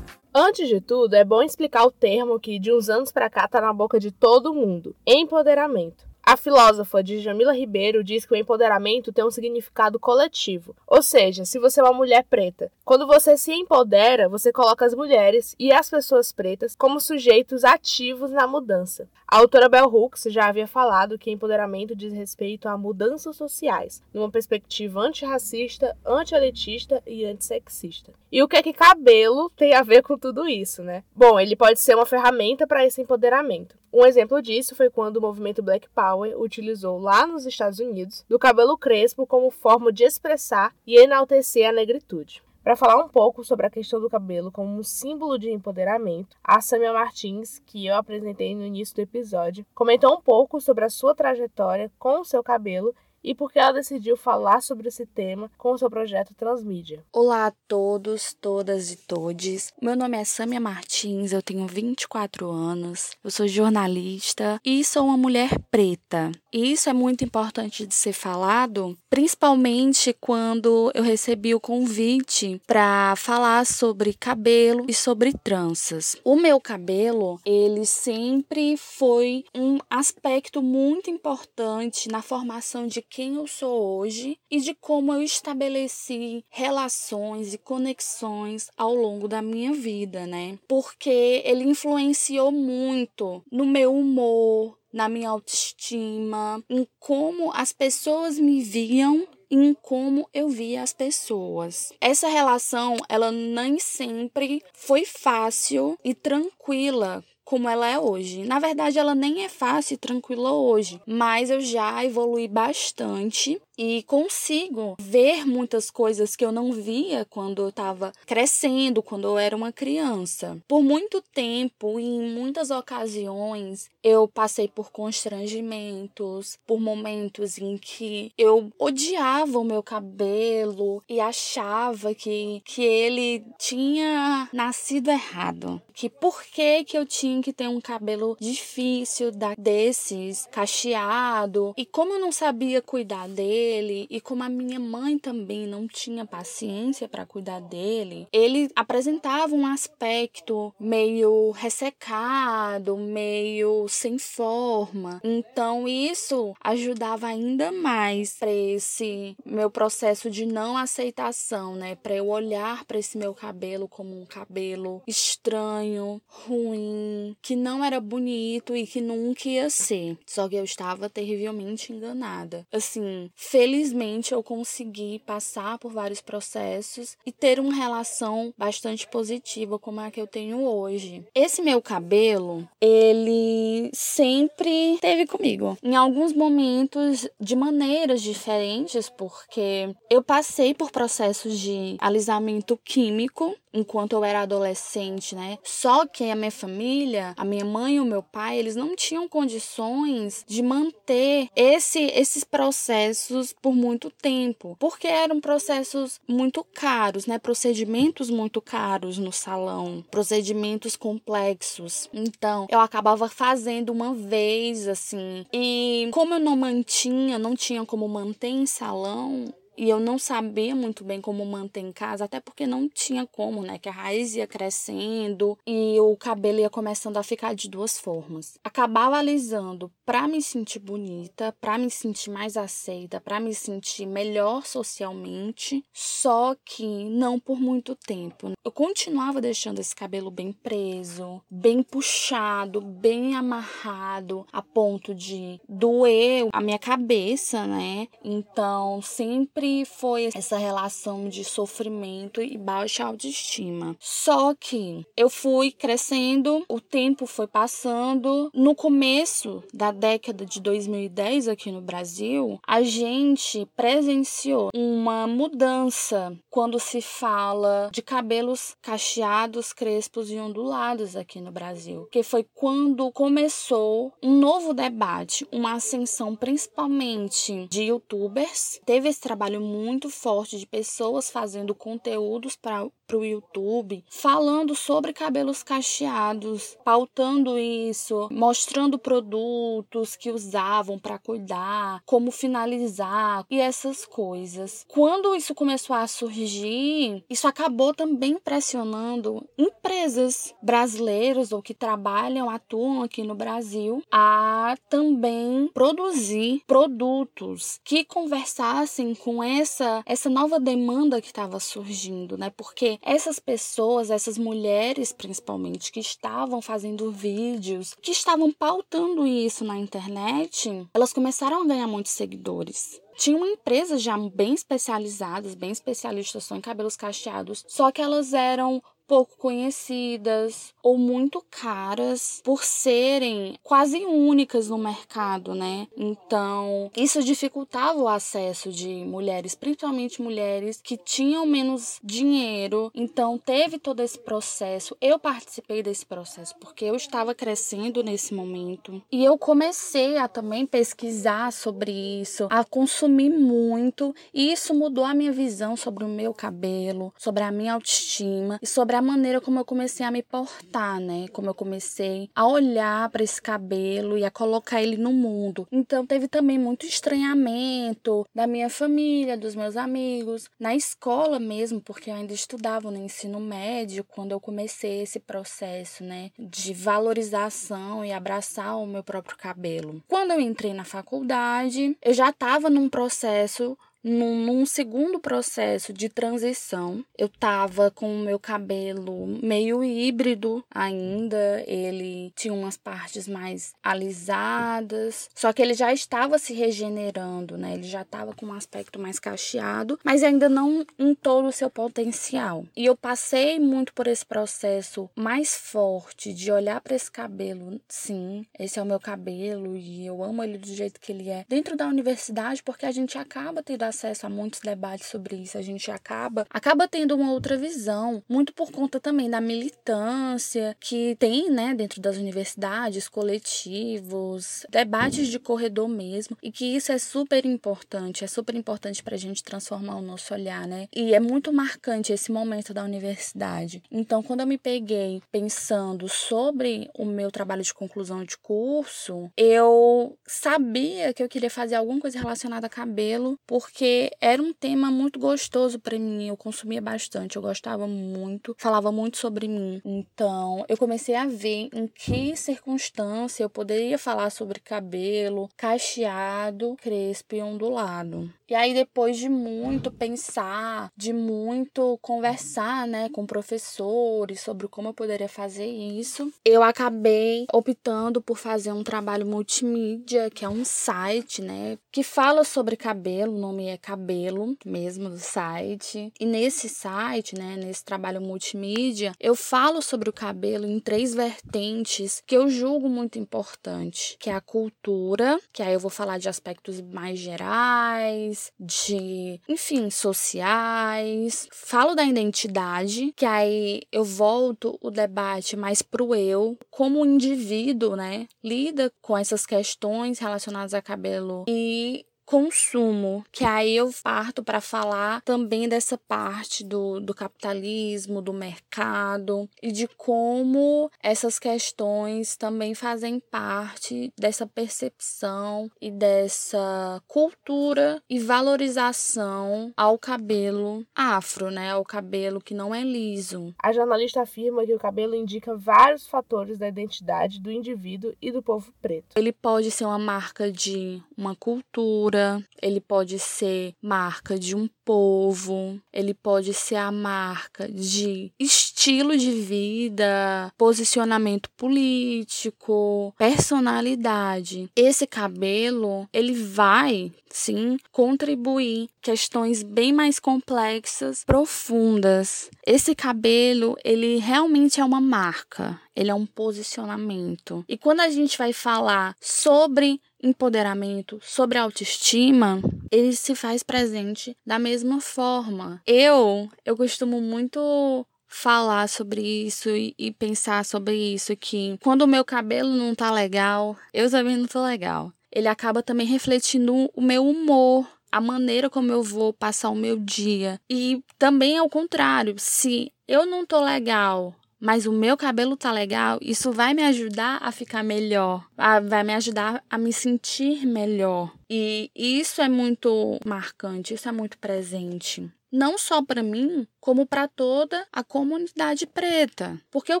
Antes 0.38 0.68
de 0.68 0.82
tudo, 0.82 1.14
é 1.14 1.24
bom 1.24 1.42
explicar 1.42 1.86
o 1.86 1.90
termo 1.90 2.38
que 2.38 2.58
de 2.58 2.70
uns 2.70 2.90
anos 2.90 3.10
para 3.10 3.30
cá 3.30 3.48
tá 3.48 3.58
na 3.58 3.72
boca 3.72 3.98
de 3.98 4.12
todo 4.12 4.52
mundo: 4.52 4.94
empoderamento. 5.06 6.06
A 6.28 6.36
filósofa 6.36 7.04
Djamila 7.04 7.52
Ribeiro 7.52 8.02
diz 8.02 8.26
que 8.26 8.32
o 8.32 8.36
empoderamento 8.36 9.12
tem 9.12 9.24
um 9.24 9.30
significado 9.30 9.96
coletivo. 9.96 10.74
Ou 10.84 11.00
seja, 11.00 11.44
se 11.44 11.56
você 11.56 11.78
é 11.78 11.84
uma 11.84 11.92
mulher 11.92 12.24
preta, 12.24 12.68
quando 12.84 13.06
você 13.06 13.36
se 13.36 13.52
empodera, 13.52 14.28
você 14.28 14.52
coloca 14.52 14.84
as 14.84 14.92
mulheres 14.92 15.54
e 15.56 15.72
as 15.72 15.88
pessoas 15.88 16.32
pretas 16.32 16.74
como 16.74 16.98
sujeitos 16.98 17.62
ativos 17.62 18.32
na 18.32 18.44
mudança. 18.44 19.08
A 19.28 19.38
autora 19.38 19.68
Bell 19.68 19.86
Hooks 19.86 20.24
já 20.28 20.48
havia 20.48 20.66
falado 20.66 21.16
que 21.16 21.30
empoderamento 21.30 21.94
diz 21.94 22.12
respeito 22.12 22.68
a 22.68 22.76
mudanças 22.76 23.36
sociais, 23.36 24.02
numa 24.12 24.30
perspectiva 24.30 25.00
antirracista, 25.00 25.96
anti-elitista 26.04 27.02
e 27.06 27.24
antissexista. 27.24 28.12
E 28.32 28.42
o 28.42 28.48
que 28.48 28.56
é 28.56 28.62
que 28.62 28.72
cabelo 28.72 29.48
tem 29.50 29.74
a 29.74 29.82
ver 29.82 30.02
com 30.02 30.18
tudo 30.18 30.48
isso, 30.48 30.82
né? 30.82 31.04
Bom, 31.14 31.38
ele 31.38 31.54
pode 31.54 31.78
ser 31.78 31.94
uma 31.94 32.06
ferramenta 32.06 32.66
para 32.66 32.84
esse 32.84 33.00
empoderamento. 33.00 33.76
Um 33.98 34.04
exemplo 34.04 34.42
disso 34.42 34.76
foi 34.76 34.90
quando 34.90 35.16
o 35.16 35.22
movimento 35.22 35.62
Black 35.62 35.88
Power 35.88 36.38
utilizou 36.38 36.98
lá 36.98 37.26
nos 37.26 37.46
Estados 37.46 37.78
Unidos 37.78 38.26
do 38.28 38.38
cabelo 38.38 38.76
crespo 38.76 39.26
como 39.26 39.50
forma 39.50 39.90
de 39.90 40.04
expressar 40.04 40.74
e 40.86 41.00
enaltecer 41.00 41.66
a 41.66 41.72
negritude. 41.72 42.42
Para 42.62 42.76
falar 42.76 43.02
um 43.02 43.08
pouco 43.08 43.42
sobre 43.42 43.64
a 43.64 43.70
questão 43.70 43.98
do 43.98 44.10
cabelo 44.10 44.52
como 44.52 44.78
um 44.78 44.82
símbolo 44.82 45.38
de 45.38 45.50
empoderamento, 45.50 46.36
a 46.44 46.60
Samia 46.60 46.92
Martins, 46.92 47.58
que 47.64 47.86
eu 47.86 47.94
apresentei 47.94 48.54
no 48.54 48.66
início 48.66 48.94
do 48.96 49.00
episódio, 49.00 49.64
comentou 49.74 50.12
um 50.12 50.20
pouco 50.20 50.60
sobre 50.60 50.84
a 50.84 50.90
sua 50.90 51.14
trajetória 51.14 51.90
com 51.98 52.20
o 52.20 52.24
seu 52.24 52.42
cabelo 52.42 52.94
e 53.26 53.34
por 53.34 53.50
que 53.50 53.58
ela 53.58 53.72
decidiu 53.72 54.16
falar 54.16 54.62
sobre 54.62 54.86
esse 54.86 55.04
tema 55.04 55.50
com 55.58 55.72
o 55.72 55.78
seu 55.78 55.90
projeto 55.90 56.32
Transmídia. 56.34 57.04
Olá 57.12 57.48
a 57.48 57.52
todos, 57.66 58.32
todas 58.40 58.92
e 58.92 58.96
todes. 58.96 59.72
Meu 59.82 59.96
nome 59.96 60.16
é 60.16 60.24
Samia 60.24 60.60
Martins, 60.60 61.32
eu 61.32 61.42
tenho 61.42 61.66
24 61.66 62.48
anos, 62.48 63.10
eu 63.24 63.30
sou 63.30 63.48
jornalista 63.48 64.60
e 64.64 64.84
sou 64.84 65.06
uma 65.06 65.16
mulher 65.16 65.58
preta. 65.72 66.30
E 66.52 66.72
isso 66.72 66.88
é 66.88 66.92
muito 66.92 67.24
importante 67.24 67.84
de 67.84 67.94
ser 67.94 68.12
falado, 68.12 68.96
principalmente 69.10 70.16
quando 70.20 70.92
eu 70.94 71.02
recebi 71.02 71.52
o 71.52 71.60
convite 71.60 72.62
para 72.64 73.16
falar 73.16 73.66
sobre 73.66 74.14
cabelo 74.14 74.86
e 74.88 74.94
sobre 74.94 75.32
tranças. 75.32 76.16
O 76.22 76.36
meu 76.36 76.60
cabelo, 76.60 77.40
ele 77.44 77.84
sempre 77.84 78.76
foi 78.76 79.44
um 79.52 79.78
aspecto 79.90 80.62
muito 80.62 81.10
importante 81.10 82.08
na 82.08 82.22
formação 82.22 82.86
de 82.86 83.02
quem 83.16 83.36
eu 83.36 83.46
sou 83.46 83.96
hoje 83.96 84.38
e 84.50 84.60
de 84.60 84.74
como 84.74 85.10
eu 85.10 85.22
estabeleci 85.22 86.44
relações 86.50 87.54
e 87.54 87.56
conexões 87.56 88.68
ao 88.76 88.94
longo 88.94 89.26
da 89.26 89.40
minha 89.40 89.72
vida, 89.72 90.26
né? 90.26 90.58
Porque 90.68 91.40
ele 91.42 91.64
influenciou 91.64 92.52
muito 92.52 93.42
no 93.50 93.64
meu 93.64 93.94
humor, 93.96 94.76
na 94.92 95.08
minha 95.08 95.30
autoestima, 95.30 96.62
em 96.68 96.86
como 96.98 97.50
as 97.54 97.72
pessoas 97.72 98.38
me 98.38 98.60
viam 98.60 99.26
em 99.50 99.72
como 99.72 100.28
eu 100.34 100.50
via 100.50 100.82
as 100.82 100.92
pessoas. 100.92 101.94
Essa 101.98 102.28
relação, 102.28 102.98
ela 103.08 103.32
nem 103.32 103.78
sempre 103.78 104.62
foi 104.74 105.06
fácil 105.06 105.98
e 106.04 106.12
tranquila 106.12 107.24
como 107.46 107.68
ela 107.68 107.86
é 107.86 107.96
hoje. 107.96 108.44
Na 108.44 108.58
verdade, 108.58 108.98
ela 108.98 109.14
nem 109.14 109.44
é 109.44 109.48
fácil 109.48 109.94
e 109.94 109.96
tranquila 109.96 110.52
hoje, 110.52 111.00
mas 111.06 111.48
eu 111.48 111.60
já 111.60 112.04
evolui 112.04 112.48
bastante 112.48 113.62
e 113.76 114.02
consigo 114.04 114.96
ver 114.98 115.46
muitas 115.46 115.90
coisas 115.90 116.34
que 116.34 116.44
eu 116.44 116.50
não 116.50 116.72
via 116.72 117.26
quando 117.28 117.62
eu 117.62 117.68
estava 117.68 118.12
crescendo, 118.24 119.02
quando 119.02 119.28
eu 119.28 119.38
era 119.38 119.56
uma 119.56 119.72
criança. 119.72 120.58
Por 120.66 120.82
muito 120.82 121.22
tempo 121.34 122.00
e 122.00 122.04
em 122.04 122.30
muitas 122.30 122.70
ocasiões 122.70 123.90
eu 124.02 124.26
passei 124.28 124.68
por 124.68 124.90
constrangimentos, 124.90 126.58
por 126.66 126.80
momentos 126.80 127.58
em 127.58 127.76
que 127.76 128.32
eu 128.38 128.72
odiava 128.78 129.58
o 129.58 129.64
meu 129.64 129.82
cabelo 129.82 131.02
e 131.08 131.20
achava 131.20 132.14
que, 132.14 132.62
que 132.64 132.82
ele 132.82 133.44
tinha 133.58 134.48
nascido 134.52 135.10
errado. 135.10 135.82
Que 135.92 136.08
por 136.08 136.44
que, 136.44 136.84
que 136.84 136.96
eu 136.96 137.06
tinha 137.06 137.42
que 137.42 137.52
ter 137.52 137.68
um 137.68 137.80
cabelo 137.80 138.36
difícil 138.40 139.32
da, 139.32 139.54
desses, 139.56 140.46
cacheado, 140.50 141.74
e 141.76 141.84
como 141.84 142.12
eu 142.14 142.20
não 142.20 142.30
sabia 142.30 142.80
cuidar 142.82 143.28
dele 143.28 143.65
dele 143.66 144.06
e 144.08 144.20
como 144.20 144.44
a 144.44 144.48
minha 144.48 144.78
mãe 144.78 145.18
também 145.18 145.66
não 145.66 145.88
tinha 145.88 146.24
paciência 146.24 147.08
para 147.08 147.26
cuidar 147.26 147.60
dele, 147.60 148.28
ele 148.32 148.68
apresentava 148.76 149.54
um 149.54 149.66
aspecto 149.66 150.72
meio 150.78 151.50
ressecado, 151.50 152.96
meio 152.96 153.88
sem 153.88 154.18
forma. 154.18 155.20
Então 155.24 155.88
isso 155.88 156.54
ajudava 156.62 157.26
ainda 157.26 157.72
mais 157.72 158.34
para 158.38 158.52
esse 158.52 159.36
meu 159.44 159.68
processo 159.68 160.30
de 160.30 160.46
não 160.46 160.76
aceitação, 160.76 161.74
né? 161.74 161.96
Para 161.96 162.14
eu 162.14 162.28
olhar 162.28 162.84
para 162.84 162.98
esse 162.98 163.18
meu 163.18 163.34
cabelo 163.34 163.88
como 163.88 164.20
um 164.20 164.26
cabelo 164.26 165.02
estranho, 165.06 166.20
ruim, 166.28 167.36
que 167.42 167.56
não 167.56 167.84
era 167.84 168.00
bonito 168.00 168.76
e 168.76 168.86
que 168.86 169.00
nunca 169.00 169.48
ia 169.48 169.68
ser. 169.68 170.16
Só 170.24 170.48
que 170.48 170.54
eu 170.54 170.64
estava 170.64 171.10
terrivelmente 171.10 171.92
enganada. 171.92 172.66
Assim, 172.72 173.30
felizmente 173.56 174.34
eu 174.34 174.42
consegui 174.42 175.18
passar 175.24 175.78
por 175.78 175.90
vários 175.90 176.20
processos 176.20 177.16
e 177.24 177.32
ter 177.32 177.58
uma 177.58 177.72
relação 177.72 178.52
bastante 178.58 179.06
positiva 179.06 179.78
como 179.78 179.98
a 179.98 180.10
que 180.10 180.20
eu 180.20 180.26
tenho 180.26 180.60
hoje. 180.60 181.24
Esse 181.34 181.62
meu 181.62 181.80
cabelo, 181.80 182.68
ele 182.78 183.90
sempre 183.94 184.98
teve 185.00 185.26
comigo. 185.26 185.78
Em 185.82 185.96
alguns 185.96 186.34
momentos 186.34 187.26
de 187.40 187.56
maneiras 187.56 188.20
diferentes, 188.20 189.08
porque 189.08 189.88
eu 190.10 190.22
passei 190.22 190.74
por 190.74 190.90
processos 190.90 191.58
de 191.58 191.96
alisamento 191.98 192.78
químico 192.84 193.56
enquanto 193.76 194.14
eu 194.14 194.24
era 194.24 194.40
adolescente, 194.40 195.34
né? 195.34 195.58
Só 195.62 196.06
que 196.06 196.30
a 196.30 196.36
minha 196.36 196.50
família, 196.50 197.34
a 197.36 197.44
minha 197.44 197.64
mãe 197.64 197.96
e 197.96 198.00
o 198.00 198.04
meu 198.04 198.22
pai, 198.22 198.58
eles 198.58 198.74
não 198.74 198.96
tinham 198.96 199.28
condições 199.28 200.44
de 200.46 200.62
manter 200.62 201.48
esse, 201.54 202.00
esses 202.14 202.42
processos 202.42 203.45
cabelos 203.46 203.52
por 203.52 203.74
muito 203.74 204.10
tempo, 204.10 204.76
porque 204.78 205.06
eram 205.06 205.40
processos 205.40 206.20
muito 206.26 206.64
caros, 206.64 207.26
né? 207.26 207.38
Procedimentos 207.38 208.30
muito 208.30 208.60
caros 208.60 209.18
no 209.18 209.32
salão, 209.32 210.04
procedimentos 210.10 210.96
complexos. 210.96 212.08
Então, 212.12 212.66
eu 212.70 212.80
acabava 212.80 213.28
fazendo 213.28 213.90
uma 213.90 214.14
vez 214.14 214.88
assim. 214.88 215.44
E 215.52 216.08
como 216.12 216.34
eu 216.34 216.40
não 216.40 216.56
mantinha, 216.56 217.38
não 217.38 217.54
tinha 217.54 217.84
como 217.84 218.08
manter 218.08 218.48
em 218.48 218.66
salão, 218.66 219.52
e 219.76 219.88
eu 219.88 220.00
não 220.00 220.18
sabia 220.18 220.74
muito 220.74 221.04
bem 221.04 221.20
como 221.20 221.44
manter 221.44 221.80
em 221.80 221.92
casa, 221.92 222.24
até 222.24 222.40
porque 222.40 222.66
não 222.66 222.88
tinha 222.88 223.26
como, 223.26 223.62
né? 223.62 223.78
Que 223.78 223.88
a 223.88 223.92
raiz 223.92 224.34
ia 224.34 224.46
crescendo 224.46 225.58
e 225.66 225.98
o 226.00 226.16
cabelo 226.16 226.60
ia 226.60 226.70
começando 226.70 227.16
a 227.16 227.22
ficar 227.22 227.54
de 227.54 227.68
duas 227.68 227.98
formas. 227.98 228.58
Acabava 228.64 229.18
alisando 229.18 229.90
para 230.04 230.26
me 230.28 230.40
sentir 230.40 230.78
bonita, 230.78 231.54
para 231.60 231.76
me 231.76 231.90
sentir 231.90 232.30
mais 232.30 232.56
aceita, 232.56 233.20
para 233.20 233.40
me 233.40 233.54
sentir 233.54 234.06
melhor 234.06 234.64
socialmente, 234.64 235.84
só 235.92 236.56
que 236.64 237.04
não 237.04 237.38
por 237.38 237.60
muito 237.60 237.94
tempo. 237.94 238.52
Eu 238.64 238.72
continuava 238.72 239.40
deixando 239.40 239.80
esse 239.80 239.94
cabelo 239.94 240.30
bem 240.30 240.52
preso, 240.52 241.42
bem 241.50 241.82
puxado, 241.82 242.80
bem 242.80 243.34
amarrado, 243.34 244.46
a 244.52 244.62
ponto 244.62 245.14
de 245.14 245.60
doer 245.68 246.48
a 246.52 246.60
minha 246.60 246.78
cabeça, 246.78 247.66
né? 247.66 248.08
Então, 248.24 249.02
sempre 249.02 249.65
sempre 249.66 249.84
foi 249.84 250.30
essa 250.32 250.56
relação 250.56 251.28
de 251.28 251.42
sofrimento 251.44 252.40
e 252.40 252.56
baixa 252.56 253.04
autoestima. 253.04 253.96
Só 253.98 254.54
que 254.54 255.04
eu 255.16 255.28
fui 255.28 255.72
crescendo, 255.72 256.64
o 256.68 256.80
tempo 256.80 257.26
foi 257.26 257.46
passando. 257.46 258.50
No 258.54 258.74
começo 258.74 259.62
da 259.74 259.90
década 259.90 260.46
de 260.46 260.60
2010 260.60 261.48
aqui 261.48 261.72
no 261.72 261.80
Brasil, 261.80 262.60
a 262.66 262.82
gente 262.82 263.66
presenciou 263.76 264.70
uma 264.74 265.26
mudança 265.26 266.36
quando 266.48 266.78
se 266.78 267.00
fala 267.00 267.90
de 267.92 268.02
cabelos 268.02 268.76
cacheados, 268.80 269.72
crespos 269.72 270.30
e 270.30 270.36
ondulados 270.38 271.16
aqui 271.16 271.40
no 271.40 271.50
Brasil, 271.50 272.08
que 272.12 272.22
foi 272.22 272.46
quando 272.54 273.10
começou 273.10 274.12
um 274.22 274.38
novo 274.38 274.72
debate, 274.72 275.46
uma 275.50 275.74
ascensão 275.74 276.36
principalmente 276.36 277.66
de 277.68 277.84
youtubers. 277.84 278.80
Teve 278.84 279.08
esse 279.08 279.20
trabalho 279.20 279.55
trabalho 279.56 279.60
muito 279.60 280.10
forte 280.10 280.58
de 280.58 280.66
pessoas 280.66 281.30
fazendo 281.30 281.74
conteúdos 281.74 282.56
para 282.56 282.88
o 283.14 283.24
YouTube, 283.24 284.04
falando 284.08 284.74
sobre 284.74 285.12
cabelos 285.12 285.62
cacheados, 285.62 286.76
pautando 286.84 287.58
isso, 287.58 288.28
mostrando 288.32 288.98
produtos 288.98 290.16
que 290.16 290.30
usavam 290.30 290.98
para 290.98 291.18
cuidar, 291.18 292.02
como 292.06 292.30
finalizar 292.30 293.44
e 293.50 293.60
essas 293.60 294.04
coisas. 294.04 294.84
Quando 294.88 295.36
isso 295.36 295.54
começou 295.54 295.94
a 295.94 296.06
surgir, 296.06 297.24
isso 297.28 297.46
acabou 297.46 297.92
também 297.94 298.38
pressionando 298.38 299.46
empresas 299.58 300.54
brasileiras 300.62 301.52
ou 301.52 301.62
que 301.62 301.74
trabalham, 301.74 302.48
atuam 302.48 303.02
aqui 303.02 303.22
no 303.22 303.34
Brasil, 303.34 304.02
a 304.10 304.74
também 304.88 305.70
produzir 305.74 306.62
produtos 306.66 307.78
que 307.84 308.04
conversassem 308.04 309.14
com 309.14 309.42
essa 309.42 310.02
essa 310.06 310.30
nova 310.30 310.58
demanda 310.58 311.20
que 311.20 311.26
estava 311.26 311.60
surgindo, 311.60 312.38
né? 312.38 312.50
Porque 312.56 312.95
essas 313.02 313.38
pessoas, 313.38 314.10
essas 314.10 314.38
mulheres 314.38 315.12
principalmente 315.12 315.92
que 315.92 316.00
estavam 316.00 316.60
fazendo 316.60 317.10
vídeos, 317.10 317.94
que 318.00 318.10
estavam 318.10 318.52
pautando 318.52 319.26
isso 319.26 319.64
na 319.64 319.76
internet, 319.76 320.88
elas 320.94 321.12
começaram 321.12 321.62
a 321.62 321.66
ganhar 321.66 321.86
muitos 321.86 322.12
seguidores. 322.12 323.00
Tinham 323.16 323.46
empresas 323.46 324.02
já 324.02 324.16
bem 324.18 324.52
especializadas, 324.52 325.54
bem 325.54 325.70
especialistas 325.70 326.44
só 326.44 326.54
em 326.54 326.60
cabelos 326.60 326.96
cacheados, 326.96 327.64
só 327.66 327.90
que 327.90 328.02
elas 328.02 328.34
eram 328.34 328.82
pouco 329.06 329.36
conhecidas 329.36 330.74
ou 330.82 330.98
muito 330.98 331.44
caras 331.50 332.40
por 332.44 332.64
serem 332.64 333.58
quase 333.62 334.04
únicas 334.04 334.68
no 334.68 334.78
mercado, 334.78 335.54
né? 335.54 335.86
Então, 335.96 336.90
isso 336.96 337.22
dificultava 337.22 337.98
o 337.98 338.08
acesso 338.08 338.70
de 338.70 339.04
mulheres, 339.04 339.54
principalmente 339.54 340.22
mulheres 340.22 340.80
que 340.82 340.96
tinham 340.96 341.46
menos 341.46 341.98
dinheiro. 342.02 342.90
Então, 342.94 343.38
teve 343.38 343.78
todo 343.78 344.00
esse 344.00 344.18
processo. 344.18 344.96
Eu 345.00 345.18
participei 345.18 345.82
desse 345.82 346.04
processo 346.04 346.54
porque 346.60 346.84
eu 346.84 346.96
estava 346.96 347.34
crescendo 347.34 348.02
nesse 348.02 348.34
momento 348.34 349.02
e 349.10 349.24
eu 349.24 349.38
comecei 349.38 350.16
a 350.18 350.28
também 350.28 350.66
pesquisar 350.66 351.52
sobre 351.52 351.92
isso, 352.20 352.46
a 352.50 352.64
consumir 352.64 353.30
muito, 353.30 354.14
e 354.32 354.52
isso 354.52 354.74
mudou 354.74 355.04
a 355.04 355.14
minha 355.14 355.32
visão 355.32 355.76
sobre 355.76 356.04
o 356.04 356.08
meu 356.08 356.32
cabelo, 356.34 357.12
sobre 357.18 357.42
a 357.42 357.50
minha 357.50 357.74
autoestima 357.74 358.58
e 358.62 358.66
sobre 358.66 358.95
a 358.96 359.02
maneira 359.02 359.40
como 359.40 359.58
eu 359.58 359.64
comecei 359.64 360.04
a 360.04 360.10
me 360.10 360.22
portar, 360.22 360.98
né? 361.00 361.28
Como 361.28 361.48
eu 361.48 361.54
comecei 361.54 362.30
a 362.34 362.46
olhar 362.46 363.08
para 363.10 363.22
esse 363.22 363.40
cabelo 363.40 364.18
e 364.18 364.24
a 364.24 364.30
colocar 364.30 364.82
ele 364.82 364.96
no 364.96 365.12
mundo. 365.12 365.66
Então 365.70 366.06
teve 366.06 366.28
também 366.28 366.58
muito 366.58 366.86
estranhamento 366.86 368.26
da 368.34 368.46
minha 368.46 368.68
família, 368.68 369.36
dos 369.36 369.54
meus 369.54 369.76
amigos, 369.76 370.48
na 370.58 370.74
escola 370.74 371.38
mesmo, 371.38 371.80
porque 371.80 372.10
eu 372.10 372.14
ainda 372.14 372.32
estudava 372.32 372.90
no 372.90 372.98
ensino 372.98 373.40
médio 373.40 374.04
quando 374.04 374.32
eu 374.32 374.40
comecei 374.40 375.02
esse 375.02 375.20
processo, 375.20 376.02
né, 376.04 376.30
de 376.38 376.72
valorização 376.72 378.04
e 378.04 378.12
abraçar 378.12 378.76
o 378.76 378.86
meu 378.86 379.02
próprio 379.02 379.36
cabelo. 379.36 380.02
Quando 380.08 380.32
eu 380.32 380.40
entrei 380.40 380.72
na 380.72 380.84
faculdade, 380.84 381.96
eu 382.02 382.12
já 382.12 382.30
estava 382.30 382.70
num 382.70 382.88
processo 382.88 383.76
num, 384.02 384.44
num, 384.44 384.66
segundo 384.66 385.18
processo 385.18 385.92
de 385.92 386.08
transição, 386.08 387.04
eu 387.16 387.28
tava 387.28 387.90
com 387.90 388.14
o 388.14 388.24
meu 388.24 388.38
cabelo 388.38 389.26
meio 389.42 389.82
híbrido 389.82 390.64
ainda, 390.70 391.62
ele 391.66 392.32
tinha 392.36 392.52
umas 392.52 392.76
partes 392.76 393.26
mais 393.26 393.74
alisadas, 393.82 395.28
só 395.34 395.52
que 395.52 395.62
ele 395.62 395.74
já 395.74 395.92
estava 395.92 396.38
se 396.38 396.52
regenerando, 396.52 397.56
né? 397.56 397.74
Ele 397.74 397.84
já 397.84 398.02
estava 398.02 398.34
com 398.34 398.46
um 398.46 398.52
aspecto 398.52 398.98
mais 398.98 399.18
cacheado, 399.18 399.98
mas 400.04 400.22
ainda 400.22 400.48
não 400.48 400.84
em 400.98 401.14
todo 401.14 401.48
o 401.48 401.52
seu 401.52 401.70
potencial. 401.70 402.64
E 402.76 402.86
eu 402.86 402.96
passei 402.96 403.58
muito 403.58 403.92
por 403.92 404.06
esse 404.06 404.24
processo 404.24 405.08
mais 405.16 405.56
forte 405.56 406.32
de 406.32 406.50
olhar 406.52 406.80
para 406.80 406.96
esse 406.96 407.10
cabelo, 407.10 407.80
sim, 407.88 408.46
esse 408.58 408.78
é 408.78 408.82
o 408.82 408.86
meu 408.86 409.00
cabelo 409.00 409.76
e 409.76 410.06
eu 410.06 410.22
amo 410.22 410.42
ele 410.42 410.58
do 410.58 410.66
jeito 410.66 411.00
que 411.00 411.12
ele 411.12 411.28
é, 411.28 411.44
dentro 411.48 411.76
da 411.76 411.86
universidade, 411.86 412.62
porque 412.62 412.86
a 412.86 412.92
gente 412.92 413.18
acaba 413.18 413.62
tendo 413.62 413.82
acesso 413.96 414.26
a 414.26 414.30
muitos 414.30 414.60
debates 414.60 415.08
sobre 415.08 415.36
isso, 415.36 415.56
a 415.56 415.62
gente 415.62 415.90
acaba 415.90 416.46
acaba 416.50 416.86
tendo 416.86 417.14
uma 417.14 417.32
outra 417.32 417.56
visão, 417.56 418.22
muito 418.28 418.52
por 418.52 418.70
conta 418.70 419.00
também 419.00 419.30
da 419.30 419.40
militância 419.40 420.76
que 420.78 421.16
tem, 421.18 421.50
né, 421.50 421.74
dentro 421.74 422.00
das 422.00 422.16
universidades, 422.16 423.08
coletivos, 423.08 424.66
debates 424.68 425.28
de 425.28 425.38
corredor 425.38 425.88
mesmo, 425.88 426.36
e 426.42 426.52
que 426.52 426.76
isso 426.76 426.92
é 426.92 426.98
super 426.98 427.44
importante, 427.44 428.24
é 428.24 428.26
super 428.26 428.54
importante 428.54 429.02
para 429.02 429.14
a 429.14 429.18
gente 429.18 429.42
transformar 429.42 429.96
o 429.96 430.02
nosso 430.02 430.34
olhar, 430.34 430.66
né? 430.66 430.88
E 430.94 431.14
é 431.14 431.20
muito 431.20 431.52
marcante 431.52 432.12
esse 432.12 432.30
momento 432.30 432.74
da 432.74 432.84
universidade. 432.84 433.82
Então, 433.90 434.22
quando 434.22 434.40
eu 434.40 434.46
me 434.46 434.58
peguei 434.58 435.22
pensando 435.30 436.08
sobre 436.08 436.90
o 436.98 437.04
meu 437.04 437.30
trabalho 437.30 437.62
de 437.62 437.72
conclusão 437.72 438.24
de 438.24 438.36
curso, 438.38 439.30
eu 439.36 440.16
sabia 440.26 441.12
que 441.12 441.22
eu 441.22 441.28
queria 441.28 441.50
fazer 441.50 441.76
alguma 441.76 442.00
coisa 442.00 442.18
relacionada 442.18 442.66
a 442.66 442.70
cabelo, 442.70 443.38
porque 443.46 443.75
porque 443.76 444.10
era 444.22 444.42
um 444.42 444.54
tema 444.54 444.90
muito 444.90 445.18
gostoso 445.18 445.78
para 445.78 445.98
mim, 445.98 446.28
eu 446.28 446.36
consumia 446.36 446.80
bastante, 446.80 447.36
eu 447.36 447.42
gostava 447.42 447.86
muito, 447.86 448.56
falava 448.56 448.90
muito 448.90 449.18
sobre 449.18 449.46
mim. 449.46 449.82
Então, 449.84 450.64
eu 450.66 450.78
comecei 450.78 451.14
a 451.14 451.26
ver 451.26 451.68
em 451.74 451.86
que 451.86 452.34
circunstância 452.36 453.42
eu 453.42 453.50
poderia 453.50 453.98
falar 453.98 454.30
sobre 454.30 454.60
cabelo 454.60 455.50
cacheado, 455.58 456.74
crespo 456.80 457.34
e 457.34 457.42
ondulado. 457.42 458.32
E 458.48 458.54
aí, 458.54 458.72
depois 458.72 459.18
de 459.18 459.28
muito 459.28 459.90
pensar, 459.90 460.90
de 460.96 461.12
muito 461.12 461.98
conversar 462.00 462.86
né, 462.86 463.10
com 463.10 463.26
professores 463.26 464.40
sobre 464.40 464.68
como 464.68 464.88
eu 464.88 464.94
poderia 464.94 465.28
fazer 465.28 465.66
isso, 465.66 466.32
eu 466.44 466.62
acabei 466.62 467.44
optando 467.52 468.22
por 468.22 468.38
fazer 468.38 468.72
um 468.72 468.84
trabalho 468.84 469.26
multimídia, 469.26 470.30
que 470.30 470.46
é 470.46 470.48
um 470.48 470.64
site, 470.64 471.42
né, 471.42 471.76
que 471.92 472.02
fala 472.02 472.42
sobre 472.42 472.76
cabelo, 472.76 473.36
nome 473.36 473.65
é 473.68 473.76
Cabelo, 473.76 474.56
mesmo 474.64 475.08
do 475.08 475.18
site. 475.18 476.12
E 476.18 476.26
nesse 476.26 476.68
site, 476.68 477.34
né, 477.36 477.56
nesse 477.56 477.84
trabalho 477.84 478.20
multimídia, 478.20 479.12
eu 479.20 479.34
falo 479.34 479.80
sobre 479.82 480.08
o 480.08 480.12
cabelo 480.12 480.66
em 480.66 480.80
três 480.80 481.14
vertentes 481.14 482.22
que 482.26 482.36
eu 482.36 482.48
julgo 482.48 482.88
muito 482.88 483.18
importante, 483.18 484.16
que 484.18 484.30
é 484.30 484.34
a 484.34 484.40
cultura, 484.40 485.38
que 485.52 485.62
aí 485.62 485.72
eu 485.72 485.80
vou 485.80 485.90
falar 485.90 486.18
de 486.18 486.28
aspectos 486.28 486.80
mais 486.80 487.18
gerais, 487.18 488.52
de, 488.58 489.40
enfim, 489.48 489.90
sociais. 489.90 491.48
Falo 491.52 491.94
da 491.94 492.04
identidade, 492.04 493.12
que 493.16 493.26
aí 493.26 493.82
eu 493.92 494.04
volto 494.04 494.78
o 494.80 494.90
debate 494.90 495.56
mais 495.56 495.82
pro 495.82 496.14
eu, 496.14 496.58
como 496.70 497.00
o 497.00 497.06
indivíduo, 497.06 497.96
né, 497.96 498.26
lida 498.42 498.92
com 499.00 499.16
essas 499.16 499.46
questões 499.46 500.18
relacionadas 500.18 500.74
a 500.74 500.82
cabelo 500.82 501.44
e 501.48 502.04
consumo, 502.26 503.24
que 503.30 503.44
aí 503.44 503.76
eu 503.76 503.88
parto 504.02 504.42
para 504.42 504.60
falar 504.60 505.22
também 505.22 505.68
dessa 505.68 505.96
parte 505.96 506.64
do, 506.64 506.98
do 506.98 507.14
capitalismo, 507.14 508.20
do 508.20 508.32
mercado 508.32 509.48
e 509.62 509.70
de 509.70 509.86
como 509.86 510.90
essas 511.00 511.38
questões 511.38 512.36
também 512.36 512.74
fazem 512.74 513.20
parte 513.20 514.12
dessa 514.18 514.44
percepção 514.44 515.70
e 515.80 515.90
dessa 515.90 517.00
cultura 517.06 518.02
e 518.10 518.18
valorização 518.18 519.72
ao 519.76 519.96
cabelo 519.96 520.84
afro, 520.94 521.50
né? 521.50 521.70
Ao 521.70 521.84
cabelo 521.84 522.40
que 522.40 522.54
não 522.54 522.74
é 522.74 522.82
liso. 522.82 523.54
A 523.62 523.72
jornalista 523.72 524.22
afirma 524.22 524.66
que 524.66 524.74
o 524.74 524.78
cabelo 524.78 525.14
indica 525.14 525.56
vários 525.56 526.06
fatores 526.06 526.58
da 526.58 526.66
identidade 526.66 527.40
do 527.40 527.52
indivíduo 527.52 528.14
e 528.20 528.32
do 528.32 528.42
povo 528.42 528.72
preto. 528.82 529.16
Ele 529.16 529.32
pode 529.32 529.70
ser 529.70 529.84
uma 529.84 529.98
marca 529.98 530.50
de 530.50 531.00
uma 531.16 531.36
cultura, 531.36 532.15
ele 532.62 532.80
pode 532.80 533.18
ser 533.18 533.74
marca 533.82 534.38
de 534.38 534.56
um 534.56 534.68
povo, 534.84 535.80
ele 535.92 536.14
pode 536.14 536.54
ser 536.54 536.76
a 536.76 536.92
marca 536.92 537.68
de 537.68 538.32
estilo 538.38 539.16
de 539.16 539.32
vida, 539.32 540.52
posicionamento 540.56 541.50
político, 541.56 543.14
personalidade. 543.18 544.70
Esse 544.76 545.06
cabelo, 545.06 546.08
ele 546.12 546.34
vai 546.34 547.12
sim 547.30 547.76
contribuir 547.92 548.88
questões 549.02 549.62
bem 549.62 549.92
mais 549.92 550.18
complexas, 550.18 551.24
profundas. 551.24 552.48
Esse 552.66 552.94
cabelo, 552.94 553.76
ele 553.84 554.16
realmente 554.16 554.80
é 554.80 554.84
uma 554.84 555.00
marca, 555.00 555.80
ele 555.94 556.10
é 556.10 556.14
um 556.14 556.26
posicionamento. 556.26 557.64
E 557.68 557.76
quando 557.76 558.00
a 558.00 558.08
gente 558.08 558.38
vai 558.38 558.52
falar 558.52 559.16
sobre 559.20 560.00
empoderamento, 560.22 561.18
sobre 561.22 561.58
autoestima, 561.58 562.60
ele 562.90 563.14
se 563.14 563.34
faz 563.34 563.62
presente 563.62 564.36
da 564.44 564.58
mesma 564.58 565.00
forma. 565.00 565.80
Eu, 565.86 566.48
eu 566.64 566.76
costumo 566.76 567.20
muito 567.20 568.06
falar 568.26 568.88
sobre 568.88 569.22
isso 569.22 569.70
e, 569.70 569.94
e, 569.98 570.10
pensar 570.10 570.64
sobre 570.64 570.94
isso 570.94 571.36
que 571.36 571.78
quando 571.82 572.02
o 572.02 572.08
meu 572.08 572.24
cabelo 572.24 572.70
não 572.70 572.94
tá 572.94 573.10
legal, 573.10 573.76
eu 573.92 574.10
também 574.10 574.36
não 574.36 574.46
tô 574.46 574.62
legal. 574.62 575.12
Ele 575.32 575.48
acaba 575.48 575.82
também 575.82 576.06
refletindo 576.06 576.90
o 576.94 577.00
meu 577.02 577.26
humor, 577.26 577.86
a 578.10 578.20
maneira 578.20 578.70
como 578.70 578.90
eu 578.90 579.02
vou 579.02 579.32
passar 579.32 579.70
o 579.70 579.74
meu 579.74 579.98
dia. 579.98 580.60
E 580.68 581.02
também 581.18 581.58
ao 581.58 581.68
contrário, 581.68 582.34
se 582.38 582.90
eu 583.06 583.26
não 583.26 583.44
tô 583.44 583.62
legal, 583.62 584.34
mas 584.60 584.86
o 584.86 584.92
meu 584.92 585.16
cabelo 585.16 585.56
tá 585.56 585.70
legal, 585.72 586.18
isso 586.20 586.52
vai 586.52 586.74
me 586.74 586.82
ajudar 586.82 587.38
a 587.42 587.52
ficar 587.52 587.82
melhor, 587.82 588.46
vai 588.88 589.02
me 589.02 589.14
ajudar 589.14 589.62
a 589.68 589.78
me 589.78 589.92
sentir 589.92 590.66
melhor. 590.66 591.32
E 591.48 591.90
isso 591.94 592.40
é 592.40 592.48
muito 592.48 593.18
marcante, 593.24 593.94
isso 593.94 594.08
é 594.08 594.12
muito 594.12 594.38
presente 594.38 595.30
não 595.56 595.78
só 595.78 596.02
para 596.02 596.22
mim, 596.22 596.66
como 596.78 597.06
para 597.06 597.26
toda 597.26 597.86
a 597.92 598.04
comunidade 598.04 598.86
preta. 598.86 599.58
Porque 599.70 599.94
o 599.94 600.00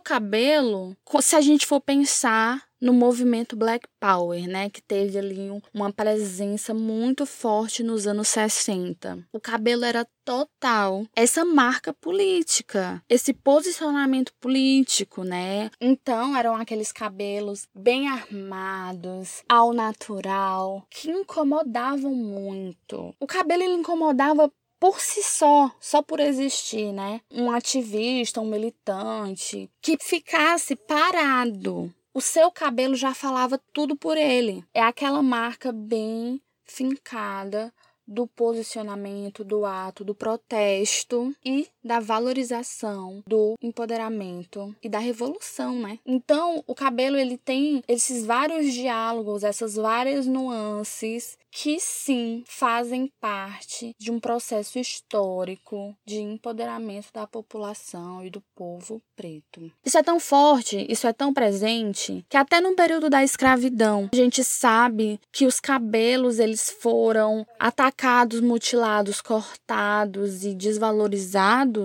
cabelo, 0.00 0.96
se 1.20 1.34
a 1.34 1.40
gente 1.40 1.66
for 1.66 1.80
pensar 1.80 2.65
no 2.80 2.92
movimento 2.92 3.56
Black 3.56 3.88
Power, 4.00 4.46
né, 4.48 4.68
que 4.70 4.82
teve 4.82 5.18
ali 5.18 5.48
uma 5.72 5.92
presença 5.92 6.74
muito 6.74 7.26
forte 7.26 7.82
nos 7.82 8.06
anos 8.06 8.28
60. 8.28 9.26
O 9.32 9.40
cabelo 9.40 9.84
era 9.84 10.06
total 10.24 11.06
essa 11.14 11.44
marca 11.44 11.92
política, 11.94 13.02
esse 13.08 13.32
posicionamento 13.32 14.32
político, 14.40 15.22
né? 15.22 15.70
Então 15.80 16.36
eram 16.36 16.56
aqueles 16.56 16.90
cabelos 16.90 17.68
bem 17.74 18.08
armados, 18.08 19.44
ao 19.48 19.72
natural, 19.72 20.84
que 20.90 21.10
incomodavam 21.10 22.14
muito. 22.14 23.14
O 23.20 23.26
cabelo 23.26 23.62
ele 23.62 23.74
incomodava 23.74 24.50
por 24.78 25.00
si 25.00 25.22
só, 25.22 25.70
só 25.80 26.02
por 26.02 26.20
existir, 26.20 26.92
né? 26.92 27.20
Um 27.30 27.50
ativista, 27.50 28.40
um 28.40 28.46
militante 28.46 29.70
que 29.80 29.96
ficasse 30.00 30.76
parado. 30.76 31.92
O 32.16 32.20
seu 32.22 32.50
cabelo 32.50 32.94
já 32.94 33.12
falava 33.12 33.60
tudo 33.74 33.94
por 33.94 34.16
ele. 34.16 34.64
É 34.72 34.80
aquela 34.80 35.22
marca 35.22 35.70
bem 35.70 36.40
fincada 36.64 37.70
do 38.08 38.26
posicionamento, 38.26 39.44
do 39.44 39.66
ato, 39.66 40.02
do 40.02 40.14
protesto 40.14 41.36
e 41.44 41.68
da 41.86 42.00
valorização, 42.00 43.22
do 43.26 43.54
empoderamento 43.62 44.74
e 44.82 44.88
da 44.88 44.98
revolução, 44.98 45.78
né? 45.78 45.98
Então, 46.04 46.62
o 46.66 46.74
cabelo 46.74 47.16
ele 47.16 47.38
tem 47.38 47.82
esses 47.86 48.26
vários 48.26 48.72
diálogos, 48.72 49.44
essas 49.44 49.76
várias 49.76 50.26
nuances 50.26 51.38
que 51.50 51.78
sim 51.80 52.44
fazem 52.46 53.10
parte 53.18 53.94
de 53.98 54.10
um 54.10 54.20
processo 54.20 54.78
histórico 54.78 55.96
de 56.04 56.20
empoderamento 56.20 57.08
da 57.14 57.26
população 57.26 58.24
e 58.24 58.28
do 58.28 58.42
povo 58.54 59.00
preto. 59.16 59.72
Isso 59.84 59.96
é 59.96 60.02
tão 60.02 60.20
forte, 60.20 60.84
isso 60.90 61.06
é 61.06 61.12
tão 61.12 61.32
presente, 61.32 62.24
que 62.28 62.36
até 62.36 62.60
no 62.60 62.74
período 62.74 63.08
da 63.08 63.24
escravidão, 63.24 64.10
a 64.12 64.16
gente 64.16 64.44
sabe 64.44 65.18
que 65.32 65.46
os 65.46 65.58
cabelos 65.58 66.38
eles 66.38 66.68
foram 66.68 67.46
atacados, 67.58 68.40
mutilados, 68.40 69.22
cortados 69.22 70.44
e 70.44 70.54
desvalorizados 70.54 71.75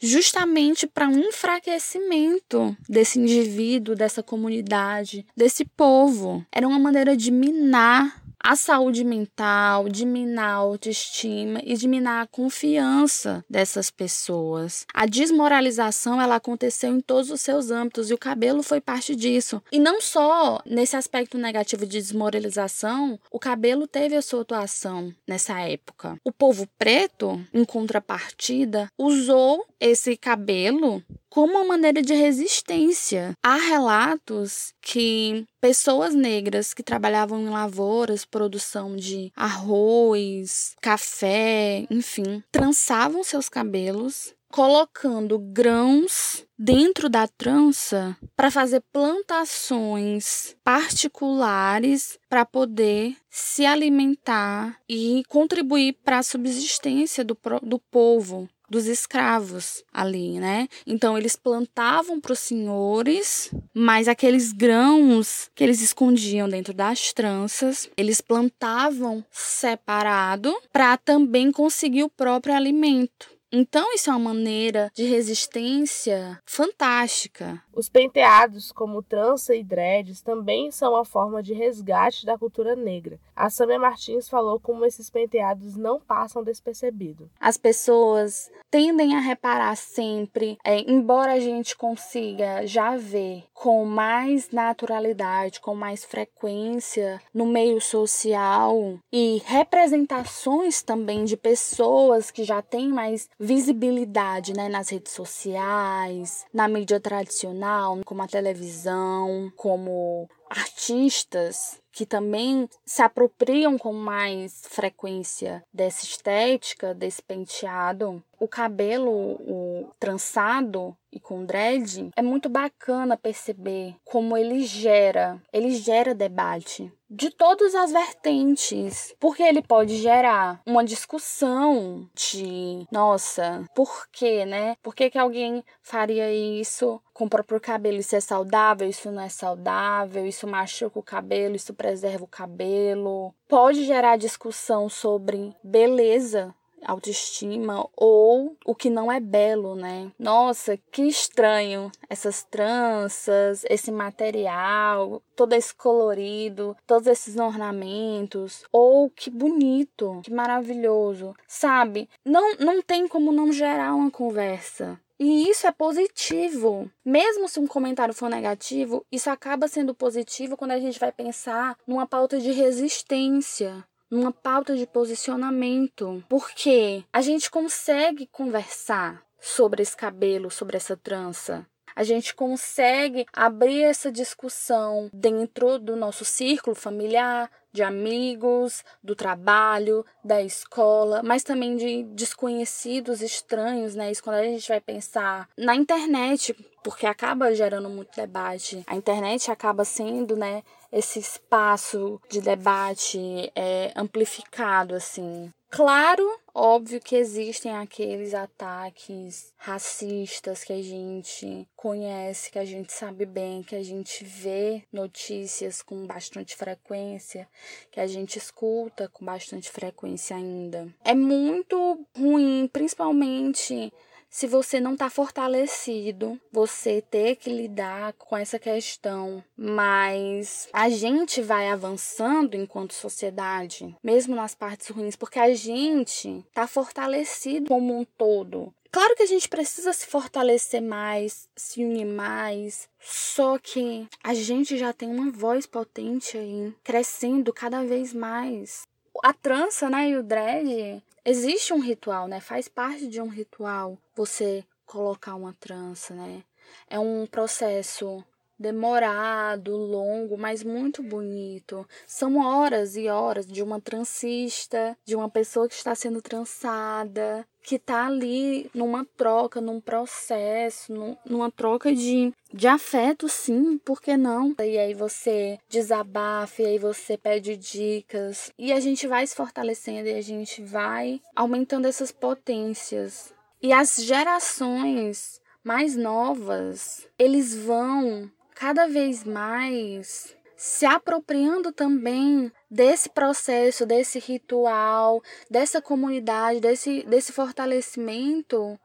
justamente 0.00 0.86
para 0.86 1.08
um 1.08 1.18
enfraquecimento 1.18 2.76
desse 2.88 3.18
indivíduo, 3.18 3.96
dessa 3.96 4.22
comunidade, 4.22 5.26
desse 5.36 5.64
povo. 5.64 6.44
Era 6.52 6.68
uma 6.68 6.78
maneira 6.78 7.16
de 7.16 7.30
minar 7.30 8.22
a 8.42 8.56
saúde 8.56 9.04
mental, 9.04 9.88
de 9.88 10.06
minar 10.06 10.50
a 10.50 10.54
autoestima 10.54 11.60
e 11.64 11.74
de 11.74 11.88
minar 11.88 12.22
a 12.22 12.26
confiança 12.26 13.44
dessas 13.48 13.90
pessoas. 13.90 14.86
A 14.94 15.06
desmoralização 15.06 16.20
ela 16.20 16.36
aconteceu 16.36 16.94
em 16.94 17.00
todos 17.00 17.30
os 17.30 17.40
seus 17.40 17.70
âmbitos 17.70 18.10
e 18.10 18.14
o 18.14 18.18
cabelo 18.18 18.62
foi 18.62 18.80
parte 18.80 19.14
disso. 19.14 19.62
E 19.70 19.78
não 19.78 20.00
só 20.00 20.60
nesse 20.64 20.96
aspecto 20.96 21.36
negativo 21.36 21.86
de 21.86 21.98
desmoralização, 21.98 23.18
o 23.30 23.38
cabelo 23.38 23.86
teve 23.86 24.16
a 24.16 24.22
sua 24.22 24.42
atuação 24.42 25.12
nessa 25.26 25.60
época. 25.60 26.18
O 26.24 26.32
povo 26.32 26.68
preto, 26.78 27.44
em 27.52 27.64
contrapartida, 27.64 28.90
usou 28.96 29.64
esse 29.80 30.16
cabelo 30.16 31.02
como 31.28 31.54
uma 31.54 31.64
maneira 31.64 32.02
de 32.02 32.14
resistência. 32.14 33.32
Há 33.42 33.56
relatos 33.56 34.72
que 34.80 35.44
pessoas 35.60 36.14
negras 36.14 36.72
que 36.72 36.82
trabalhavam 36.82 37.40
em 37.40 37.48
lavouras, 37.48 38.24
produção 38.24 38.96
de 38.96 39.32
arroz, 39.36 40.74
café, 40.80 41.86
enfim, 41.90 42.42
trançavam 42.50 43.22
seus 43.22 43.48
cabelos 43.48 44.34
colocando 44.50 45.38
grãos 45.38 46.44
dentro 46.58 47.08
da 47.08 47.28
trança 47.28 48.16
para 48.34 48.50
fazer 48.50 48.82
plantações 48.92 50.56
particulares 50.64 52.18
para 52.28 52.44
poder 52.44 53.16
se 53.30 53.66
alimentar 53.66 54.78
e 54.88 55.22
contribuir 55.28 55.98
para 56.04 56.18
a 56.18 56.22
subsistência 56.22 57.24
do, 57.24 57.36
do 57.62 57.78
povo 57.78 58.48
dos 58.68 58.86
escravos 58.86 59.82
ali, 59.92 60.38
né? 60.38 60.68
Então 60.86 61.16
eles 61.16 61.36
plantavam 61.36 62.20
para 62.20 62.32
os 62.32 62.38
senhores, 62.38 63.50
mas 63.74 64.08
aqueles 64.08 64.52
grãos 64.52 65.50
que 65.54 65.64
eles 65.64 65.80
escondiam 65.80 66.48
dentro 66.48 66.74
das 66.74 67.12
tranças, 67.12 67.88
eles 67.96 68.20
plantavam 68.20 69.24
separado 69.30 70.54
para 70.72 70.96
também 70.96 71.50
conseguir 71.50 72.04
o 72.04 72.10
próprio 72.10 72.54
alimento. 72.54 73.38
Então, 73.50 73.94
isso 73.94 74.10
é 74.10 74.12
uma 74.12 74.34
maneira 74.34 74.90
de 74.94 75.04
resistência 75.04 76.38
fantástica. 76.44 77.62
Os 77.78 77.88
penteados, 77.88 78.72
como 78.72 79.04
trança 79.04 79.54
e 79.54 79.62
dreads, 79.62 80.20
também 80.20 80.68
são 80.68 80.94
uma 80.94 81.04
forma 81.04 81.40
de 81.40 81.54
resgate 81.54 82.26
da 82.26 82.36
cultura 82.36 82.74
negra. 82.74 83.20
A 83.36 83.48
Samia 83.48 83.78
Martins 83.78 84.28
falou 84.28 84.58
como 84.58 84.84
esses 84.84 85.08
penteados 85.08 85.76
não 85.76 86.00
passam 86.00 86.42
despercebido. 86.42 87.30
As 87.38 87.56
pessoas 87.56 88.50
tendem 88.68 89.14
a 89.14 89.20
reparar 89.20 89.76
sempre, 89.76 90.58
é, 90.64 90.80
embora 90.90 91.34
a 91.34 91.38
gente 91.38 91.76
consiga 91.76 92.66
já 92.66 92.96
ver 92.96 93.44
com 93.54 93.84
mais 93.84 94.50
naturalidade, 94.50 95.60
com 95.60 95.74
mais 95.74 96.04
frequência 96.04 97.20
no 97.32 97.46
meio 97.46 97.80
social 97.80 98.98
e 99.12 99.40
representações 99.46 100.82
também 100.82 101.24
de 101.24 101.36
pessoas 101.36 102.30
que 102.30 102.44
já 102.44 102.60
têm 102.60 102.88
mais 102.88 103.28
visibilidade 103.38 104.52
né, 104.52 104.68
nas 104.68 104.90
redes 104.90 105.12
sociais, 105.12 106.44
na 106.52 106.68
mídia 106.68 107.00
tradicional, 107.00 107.67
como 108.04 108.22
a 108.22 108.26
televisão, 108.26 109.52
como 109.56 110.28
artistas 110.50 111.80
que 111.92 112.06
também 112.06 112.68
se 112.86 113.02
apropriam 113.02 113.76
com 113.76 113.92
mais 113.92 114.62
frequência 114.68 115.64
dessa 115.72 116.04
estética, 116.04 116.94
desse 116.94 117.20
penteado. 117.20 118.22
O 118.38 118.46
cabelo 118.46 119.10
o 119.10 119.90
trançado 119.98 120.96
e 121.12 121.18
com 121.18 121.44
dread, 121.44 122.10
é 122.14 122.22
muito 122.22 122.48
bacana 122.48 123.16
perceber 123.16 123.96
como 124.04 124.36
ele 124.36 124.62
gera, 124.64 125.42
ele 125.52 125.70
gera 125.70 126.14
debate 126.14 126.92
de 127.10 127.30
todas 127.30 127.74
as 127.74 127.90
vertentes, 127.90 129.14
porque 129.18 129.42
ele 129.42 129.62
pode 129.62 129.96
gerar 129.96 130.60
uma 130.66 130.84
discussão 130.84 132.06
de, 132.14 132.86
nossa, 132.92 133.64
por 133.74 134.06
quê, 134.12 134.44
né? 134.44 134.76
Por 134.82 134.94
que, 134.94 135.08
que 135.08 135.18
alguém 135.18 135.64
faria 135.80 136.30
isso 136.30 137.00
com 137.14 137.24
o 137.24 137.30
próprio 137.30 137.60
cabelo? 137.60 137.96
Isso 137.96 138.14
é 138.14 138.20
saudável, 138.20 138.88
isso 138.88 139.10
não 139.10 139.22
é 139.22 139.30
saudável, 139.30 140.26
isso 140.38 140.46
machuca 140.46 140.98
o 141.00 141.02
cabelo, 141.02 141.56
isso 141.56 141.74
preserva 141.74 142.22
o 142.22 142.28
cabelo. 142.28 143.34
Pode 143.48 143.84
gerar 143.84 144.16
discussão 144.16 144.88
sobre 144.88 145.52
beleza, 145.64 146.54
autoestima 146.84 147.88
ou 147.96 148.56
o 148.64 148.72
que 148.72 148.88
não 148.88 149.10
é 149.10 149.18
belo, 149.18 149.74
né? 149.74 150.12
Nossa, 150.16 150.78
que 150.92 151.02
estranho 151.02 151.90
essas 152.08 152.44
tranças, 152.44 153.64
esse 153.68 153.90
material, 153.90 155.20
todo 155.34 155.54
esse 155.54 155.74
colorido, 155.74 156.76
todos 156.86 157.08
esses 157.08 157.36
ornamentos, 157.36 158.62
ou 158.70 159.10
que 159.10 159.28
bonito, 159.30 160.20
que 160.22 160.32
maravilhoso, 160.32 161.34
sabe? 161.48 162.08
Não 162.24 162.54
não 162.58 162.80
tem 162.80 163.08
como 163.08 163.32
não 163.32 163.52
gerar 163.52 163.92
uma 163.92 164.10
conversa. 164.10 165.00
E 165.18 165.48
isso 165.50 165.66
é 165.66 165.72
positivo. 165.72 166.90
Mesmo 167.04 167.48
se 167.48 167.58
um 167.58 167.66
comentário 167.66 168.14
for 168.14 168.28
negativo, 168.28 169.04
isso 169.10 169.28
acaba 169.28 169.66
sendo 169.66 169.94
positivo 169.94 170.56
quando 170.56 170.72
a 170.72 170.78
gente 170.78 170.98
vai 170.98 171.10
pensar 171.10 171.76
numa 171.86 172.06
pauta 172.06 172.38
de 172.38 172.52
resistência 172.52 173.84
numa 174.10 174.32
pauta 174.32 174.74
de 174.74 174.86
posicionamento, 174.86 176.24
porque 176.28 177.04
a 177.12 177.20
gente 177.20 177.50
consegue 177.50 178.26
conversar 178.26 179.22
sobre 179.40 179.82
esse 179.82 179.96
cabelo, 179.96 180.50
sobre 180.50 180.76
essa 180.76 180.96
trança. 180.96 181.66
A 181.98 182.04
gente 182.04 182.32
consegue 182.32 183.26
abrir 183.32 183.82
essa 183.82 184.12
discussão 184.12 185.10
dentro 185.12 185.80
do 185.80 185.96
nosso 185.96 186.24
círculo 186.24 186.76
familiar, 186.76 187.50
de 187.72 187.82
amigos, 187.82 188.84
do 189.02 189.16
trabalho, 189.16 190.06
da 190.22 190.40
escola, 190.40 191.24
mas 191.24 191.42
também 191.42 191.74
de 191.74 192.04
desconhecidos 192.04 193.20
estranhos, 193.20 193.96
né? 193.96 194.12
Isso 194.12 194.22
quando 194.22 194.36
a 194.36 194.44
gente 194.44 194.68
vai 194.68 194.80
pensar 194.80 195.48
na 195.58 195.74
internet, 195.74 196.54
porque 196.84 197.04
acaba 197.04 197.52
gerando 197.52 197.90
muito 197.90 198.14
debate. 198.14 198.84
A 198.86 198.94
internet 198.94 199.50
acaba 199.50 199.84
sendo, 199.84 200.36
né, 200.36 200.62
esse 200.92 201.18
espaço 201.18 202.20
de 202.30 202.40
debate 202.40 203.50
é, 203.56 203.90
amplificado, 203.96 204.94
assim. 204.94 205.50
Claro, 205.68 206.24
óbvio 206.58 207.00
que 207.00 207.14
existem 207.14 207.72
aqueles 207.76 208.34
ataques 208.34 209.52
racistas 209.56 210.64
que 210.64 210.72
a 210.72 210.82
gente 210.82 211.66
conhece, 211.76 212.50
que 212.50 212.58
a 212.58 212.64
gente 212.64 212.92
sabe 212.92 213.24
bem, 213.24 213.62
que 213.62 213.76
a 213.76 213.82
gente 213.82 214.24
vê 214.24 214.82
notícias 214.92 215.80
com 215.80 216.06
bastante 216.06 216.56
frequência, 216.56 217.48
que 217.92 218.00
a 218.00 218.06
gente 218.06 218.36
escuta 218.36 219.08
com 219.08 219.24
bastante 219.24 219.70
frequência 219.70 220.36
ainda. 220.36 220.88
É 221.04 221.14
muito 221.14 222.04
ruim, 222.16 222.68
principalmente 222.72 223.92
se 224.30 224.46
você 224.46 224.80
não 224.80 224.92
está 224.92 225.08
fortalecido, 225.08 226.40
você 226.52 227.00
ter 227.00 227.36
que 227.36 227.50
lidar 227.50 228.12
com 228.14 228.36
essa 228.36 228.58
questão. 228.58 229.42
Mas 229.56 230.68
a 230.72 230.88
gente 230.88 231.40
vai 231.40 231.68
avançando 231.68 232.54
enquanto 232.54 232.94
sociedade, 232.94 233.96
mesmo 234.02 234.34
nas 234.34 234.54
partes 234.54 234.88
ruins, 234.88 235.16
porque 235.16 235.38
a 235.38 235.54
gente 235.54 236.44
está 236.48 236.66
fortalecido 236.66 237.68
como 237.68 237.98
um 237.98 238.04
todo. 238.04 238.72
Claro 238.90 239.14
que 239.14 239.22
a 239.22 239.26
gente 239.26 239.48
precisa 239.48 239.92
se 239.92 240.06
fortalecer 240.06 240.80
mais, 240.80 241.48
se 241.54 241.84
unir 241.84 242.06
mais, 242.06 242.88
só 242.98 243.58
que 243.58 244.08
a 244.24 244.32
gente 244.32 244.78
já 244.78 244.94
tem 244.94 245.10
uma 245.10 245.30
voz 245.30 245.66
potente 245.66 246.38
aí, 246.38 246.74
crescendo 246.82 247.52
cada 247.52 247.84
vez 247.84 248.14
mais. 248.14 248.82
A 249.22 249.32
trança, 249.34 249.90
né, 249.90 250.10
e 250.10 250.16
o 250.16 250.22
dread 250.22 251.02
existe 251.28 251.74
um 251.74 251.78
ritual, 251.78 252.26
né? 252.26 252.40
Faz 252.40 252.68
parte 252.68 253.06
de 253.06 253.20
um 253.20 253.28
ritual 253.28 253.98
você 254.14 254.64
colocar 254.86 255.34
uma 255.34 255.54
trança, 255.60 256.14
né? 256.14 256.42
É 256.88 256.98
um 256.98 257.26
processo 257.26 258.24
demorado, 258.58 259.76
longo, 259.76 260.36
mas 260.36 260.64
muito 260.64 261.02
bonito. 261.02 261.86
São 262.06 262.38
horas 262.38 262.96
e 262.96 263.08
horas 263.08 263.46
de 263.46 263.62
uma 263.62 263.80
transista, 263.80 264.96
de 265.04 265.14
uma 265.14 265.28
pessoa 265.30 265.68
que 265.68 265.74
está 265.74 265.94
sendo 265.94 266.20
trançada, 266.20 267.46
que 267.68 267.74
está 267.74 268.06
ali 268.06 268.70
numa 268.72 269.04
troca, 269.04 269.60
num 269.60 269.78
processo, 269.78 270.90
num, 270.90 271.14
numa 271.22 271.50
troca 271.50 271.94
de, 271.94 272.32
de 272.50 272.66
afeto, 272.66 273.28
sim, 273.28 273.76
por 273.76 274.00
que 274.00 274.16
não? 274.16 274.54
E 274.58 274.78
aí 274.78 274.94
você 274.94 275.58
desabafa, 275.68 276.62
e 276.62 276.64
aí 276.64 276.78
você 276.78 277.18
pede 277.18 277.58
dicas, 277.58 278.50
e 278.58 278.72
a 278.72 278.80
gente 278.80 279.06
vai 279.06 279.26
se 279.26 279.36
fortalecendo 279.36 280.08
e 280.08 280.14
a 280.14 280.22
gente 280.22 280.62
vai 280.62 281.20
aumentando 281.36 281.86
essas 281.86 282.10
potências. 282.10 283.34
E 283.60 283.70
as 283.70 283.96
gerações 283.96 285.38
mais 285.62 285.94
novas, 285.94 287.06
eles 287.18 287.54
vão 287.54 288.30
cada 288.54 288.88
vez 288.88 289.24
mais 289.24 290.34
se 290.58 290.84
apropriando 290.84 291.70
também 291.70 292.50
desse 292.68 293.08
processo, 293.08 293.86
desse 293.86 294.18
ritual, 294.18 295.22
dessa 295.48 295.80
comunidade, 295.80 296.58
desse, 296.58 297.04
desse 297.04 297.32
fortalecimento, 297.32 298.78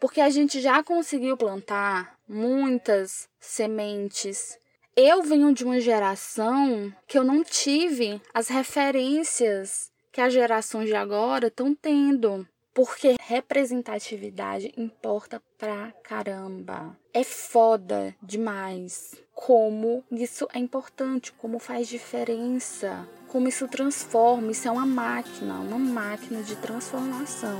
porque 0.00 0.22
a 0.22 0.30
gente 0.30 0.58
já 0.58 0.82
conseguiu 0.82 1.36
plantar 1.36 2.18
muitas 2.26 3.28
sementes. 3.38 4.58
Eu 4.96 5.22
venho 5.22 5.52
de 5.52 5.64
uma 5.64 5.78
geração 5.78 6.90
que 7.06 7.18
eu 7.18 7.22
não 7.22 7.44
tive 7.44 8.20
as 8.32 8.48
referências 8.48 9.92
que 10.10 10.22
as 10.22 10.32
gerações 10.32 10.88
de 10.88 10.94
agora 10.96 11.48
estão 11.48 11.74
tendo. 11.74 12.48
Porque 12.74 13.16
representatividade 13.20 14.72
importa 14.76 15.42
pra 15.58 15.92
caramba. 16.02 16.96
É 17.12 17.22
foda 17.24 18.14
demais 18.22 19.14
como 19.40 20.02
isso 20.10 20.48
é 20.52 20.58
importante, 20.58 21.32
como 21.32 21.60
faz 21.60 21.86
diferença, 21.86 23.08
como 23.28 23.46
isso 23.46 23.68
transforma. 23.68 24.50
Isso 24.50 24.66
é 24.66 24.70
uma 24.70 24.84
máquina, 24.84 25.54
uma 25.60 25.78
máquina 25.78 26.42
de 26.42 26.56
transformação. 26.56 27.56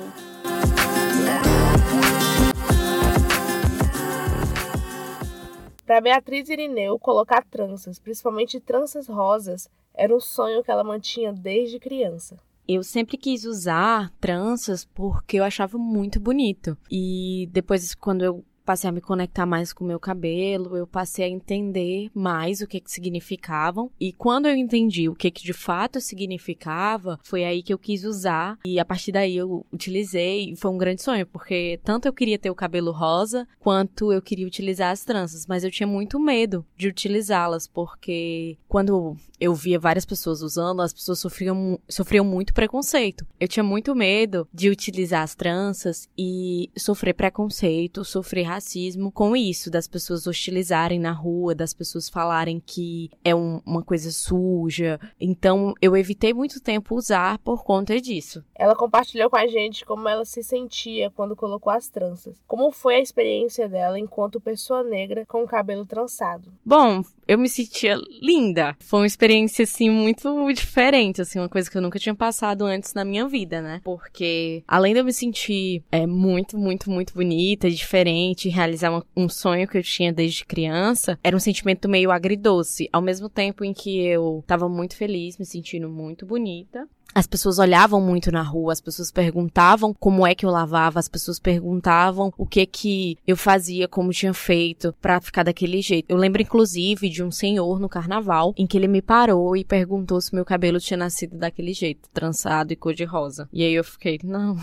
Para 5.86 6.00
Beatriz 6.00 6.48
Irineu, 6.48 6.98
colocar 6.98 7.44
tranças, 7.44 8.00
principalmente 8.00 8.58
tranças 8.58 9.06
rosas, 9.06 9.70
era 9.94 10.14
um 10.14 10.20
sonho 10.20 10.64
que 10.64 10.70
ela 10.72 10.82
mantinha 10.82 11.32
desde 11.32 11.78
criança 11.78 12.36
eu 12.70 12.82
sempre 12.82 13.16
quis 13.16 13.46
usar 13.46 14.12
tranças 14.20 14.84
porque 14.84 15.38
eu 15.38 15.44
achava 15.44 15.78
muito 15.78 16.20
bonito. 16.20 16.76
E 16.90 17.48
depois, 17.50 17.94
quando 17.94 18.22
eu 18.22 18.44
passei 18.68 18.90
a 18.90 18.92
me 18.92 19.00
conectar 19.00 19.46
mais 19.46 19.72
com 19.72 19.82
o 19.82 19.86
meu 19.86 19.98
cabelo, 19.98 20.76
eu 20.76 20.86
passei 20.86 21.24
a 21.24 21.28
entender 21.28 22.10
mais 22.14 22.60
o 22.60 22.66
que 22.66 22.80
que 22.80 22.92
significavam. 22.92 23.90
E 23.98 24.12
quando 24.12 24.46
eu 24.46 24.54
entendi 24.54 25.08
o 25.08 25.14
que 25.14 25.30
que 25.30 25.42
de 25.42 25.54
fato 25.54 26.02
significava, 26.02 27.18
foi 27.22 27.44
aí 27.44 27.62
que 27.62 27.72
eu 27.72 27.78
quis 27.78 28.04
usar. 28.04 28.58
E 28.66 28.78
a 28.78 28.84
partir 28.84 29.10
daí 29.10 29.38
eu 29.38 29.64
utilizei 29.72 30.54
foi 30.54 30.70
um 30.70 30.76
grande 30.76 31.02
sonho, 31.02 31.26
porque 31.26 31.80
tanto 31.82 32.06
eu 32.06 32.12
queria 32.12 32.38
ter 32.38 32.50
o 32.50 32.54
cabelo 32.54 32.92
rosa, 32.92 33.48
quanto 33.58 34.12
eu 34.12 34.20
queria 34.20 34.46
utilizar 34.46 34.92
as 34.92 35.02
tranças, 35.02 35.46
mas 35.46 35.64
eu 35.64 35.70
tinha 35.70 35.86
muito 35.86 36.20
medo 36.20 36.62
de 36.76 36.88
utilizá-las, 36.88 37.66
porque 37.66 38.58
quando 38.68 39.16
eu 39.40 39.54
via 39.54 39.78
várias 39.78 40.04
pessoas 40.04 40.42
usando, 40.42 40.82
as 40.82 40.92
pessoas 40.92 41.20
sofriam, 41.20 41.78
sofriam 41.88 42.24
muito 42.24 42.52
preconceito. 42.52 43.26
Eu 43.38 43.48
tinha 43.48 43.64
muito 43.64 43.94
medo 43.94 44.46
de 44.52 44.68
utilizar 44.68 45.22
as 45.22 45.34
tranças 45.34 46.08
e 46.18 46.70
sofrer 46.76 47.14
preconceito, 47.14 48.04
sofrer 48.04 48.42
racismo 48.58 49.10
com 49.10 49.36
isso, 49.36 49.70
das 49.70 49.86
pessoas 49.86 50.26
hostilizarem 50.26 50.98
na 50.98 51.12
rua, 51.12 51.54
das 51.54 51.72
pessoas 51.72 52.08
falarem 52.08 52.60
que 52.64 53.10
é 53.24 53.34
um, 53.34 53.60
uma 53.64 53.82
coisa 53.82 54.10
suja. 54.10 55.00
Então, 55.20 55.74
eu 55.80 55.96
evitei 55.96 56.34
muito 56.34 56.60
tempo 56.60 56.96
usar 56.96 57.38
por 57.38 57.64
conta 57.64 58.00
disso. 58.00 58.44
Ela 58.54 58.74
compartilhou 58.74 59.30
com 59.30 59.36
a 59.36 59.46
gente 59.46 59.84
como 59.84 60.08
ela 60.08 60.24
se 60.24 60.42
sentia 60.42 61.10
quando 61.10 61.36
colocou 61.36 61.72
as 61.72 61.88
tranças. 61.88 62.36
Como 62.46 62.72
foi 62.72 62.96
a 62.96 63.00
experiência 63.00 63.68
dela 63.68 63.98
enquanto 63.98 64.40
pessoa 64.40 64.82
negra 64.82 65.24
com 65.26 65.44
o 65.44 65.46
cabelo 65.46 65.86
trançado? 65.86 66.52
Bom, 66.64 67.02
eu 67.26 67.38
me 67.38 67.48
sentia 67.48 67.96
linda. 68.20 68.76
Foi 68.80 69.00
uma 69.00 69.06
experiência, 69.06 69.62
assim, 69.62 69.88
muito 69.88 70.52
diferente, 70.52 71.22
assim, 71.22 71.38
uma 71.38 71.48
coisa 71.48 71.70
que 71.70 71.76
eu 71.76 71.82
nunca 71.82 71.98
tinha 71.98 72.14
passado 72.14 72.64
antes 72.64 72.94
na 72.94 73.04
minha 73.04 73.28
vida, 73.28 73.60
né? 73.62 73.80
Porque, 73.84 74.64
além 74.66 74.94
de 74.94 75.00
eu 75.00 75.04
me 75.04 75.12
sentir 75.12 75.84
é, 75.92 76.06
muito, 76.06 76.58
muito, 76.58 76.90
muito 76.90 77.14
bonita, 77.14 77.70
diferente, 77.70 78.47
de 78.48 78.54
realizar 78.54 78.90
um, 78.90 79.02
um 79.16 79.28
sonho 79.28 79.68
que 79.68 79.78
eu 79.78 79.82
tinha 79.82 80.12
desde 80.12 80.44
criança, 80.44 81.18
era 81.22 81.36
um 81.36 81.40
sentimento 81.40 81.88
meio 81.88 82.10
agridoce. 82.10 82.88
Ao 82.92 83.02
mesmo 83.02 83.28
tempo 83.28 83.64
em 83.64 83.72
que 83.72 84.00
eu 84.00 84.42
tava 84.46 84.68
muito 84.68 84.96
feliz, 84.96 85.36
me 85.38 85.44
sentindo 85.44 85.88
muito 85.88 86.24
bonita, 86.24 86.88
as 87.14 87.26
pessoas 87.26 87.58
olhavam 87.58 88.00
muito 88.00 88.30
na 88.30 88.42
rua, 88.42 88.72
as 88.72 88.80
pessoas 88.80 89.10
perguntavam 89.10 89.94
como 89.94 90.26
é 90.26 90.34
que 90.34 90.44
eu 90.44 90.50
lavava, 90.50 91.00
as 91.00 91.08
pessoas 91.08 91.38
perguntavam 91.38 92.32
o 92.36 92.46
que 92.46 92.64
que 92.66 93.16
eu 93.26 93.36
fazia, 93.36 93.88
como 93.88 94.12
tinha 94.12 94.34
feito 94.34 94.94
para 95.00 95.20
ficar 95.20 95.42
daquele 95.42 95.80
jeito. 95.80 96.06
Eu 96.08 96.16
lembro 96.16 96.42
inclusive 96.42 97.08
de 97.08 97.22
um 97.24 97.30
senhor 97.30 97.80
no 97.80 97.88
carnaval 97.88 98.54
em 98.56 98.66
que 98.66 98.76
ele 98.76 98.86
me 98.86 99.02
parou 99.02 99.56
e 99.56 99.64
perguntou 99.64 100.20
se 100.20 100.34
meu 100.34 100.44
cabelo 100.44 100.78
tinha 100.78 100.98
nascido 100.98 101.36
daquele 101.36 101.72
jeito, 101.72 102.08
trançado 102.12 102.72
e 102.72 102.76
cor 102.76 102.94
de 102.94 103.04
rosa. 103.04 103.48
E 103.52 103.64
aí 103.64 103.72
eu 103.72 103.84
fiquei, 103.84 104.20
não, 104.22 104.56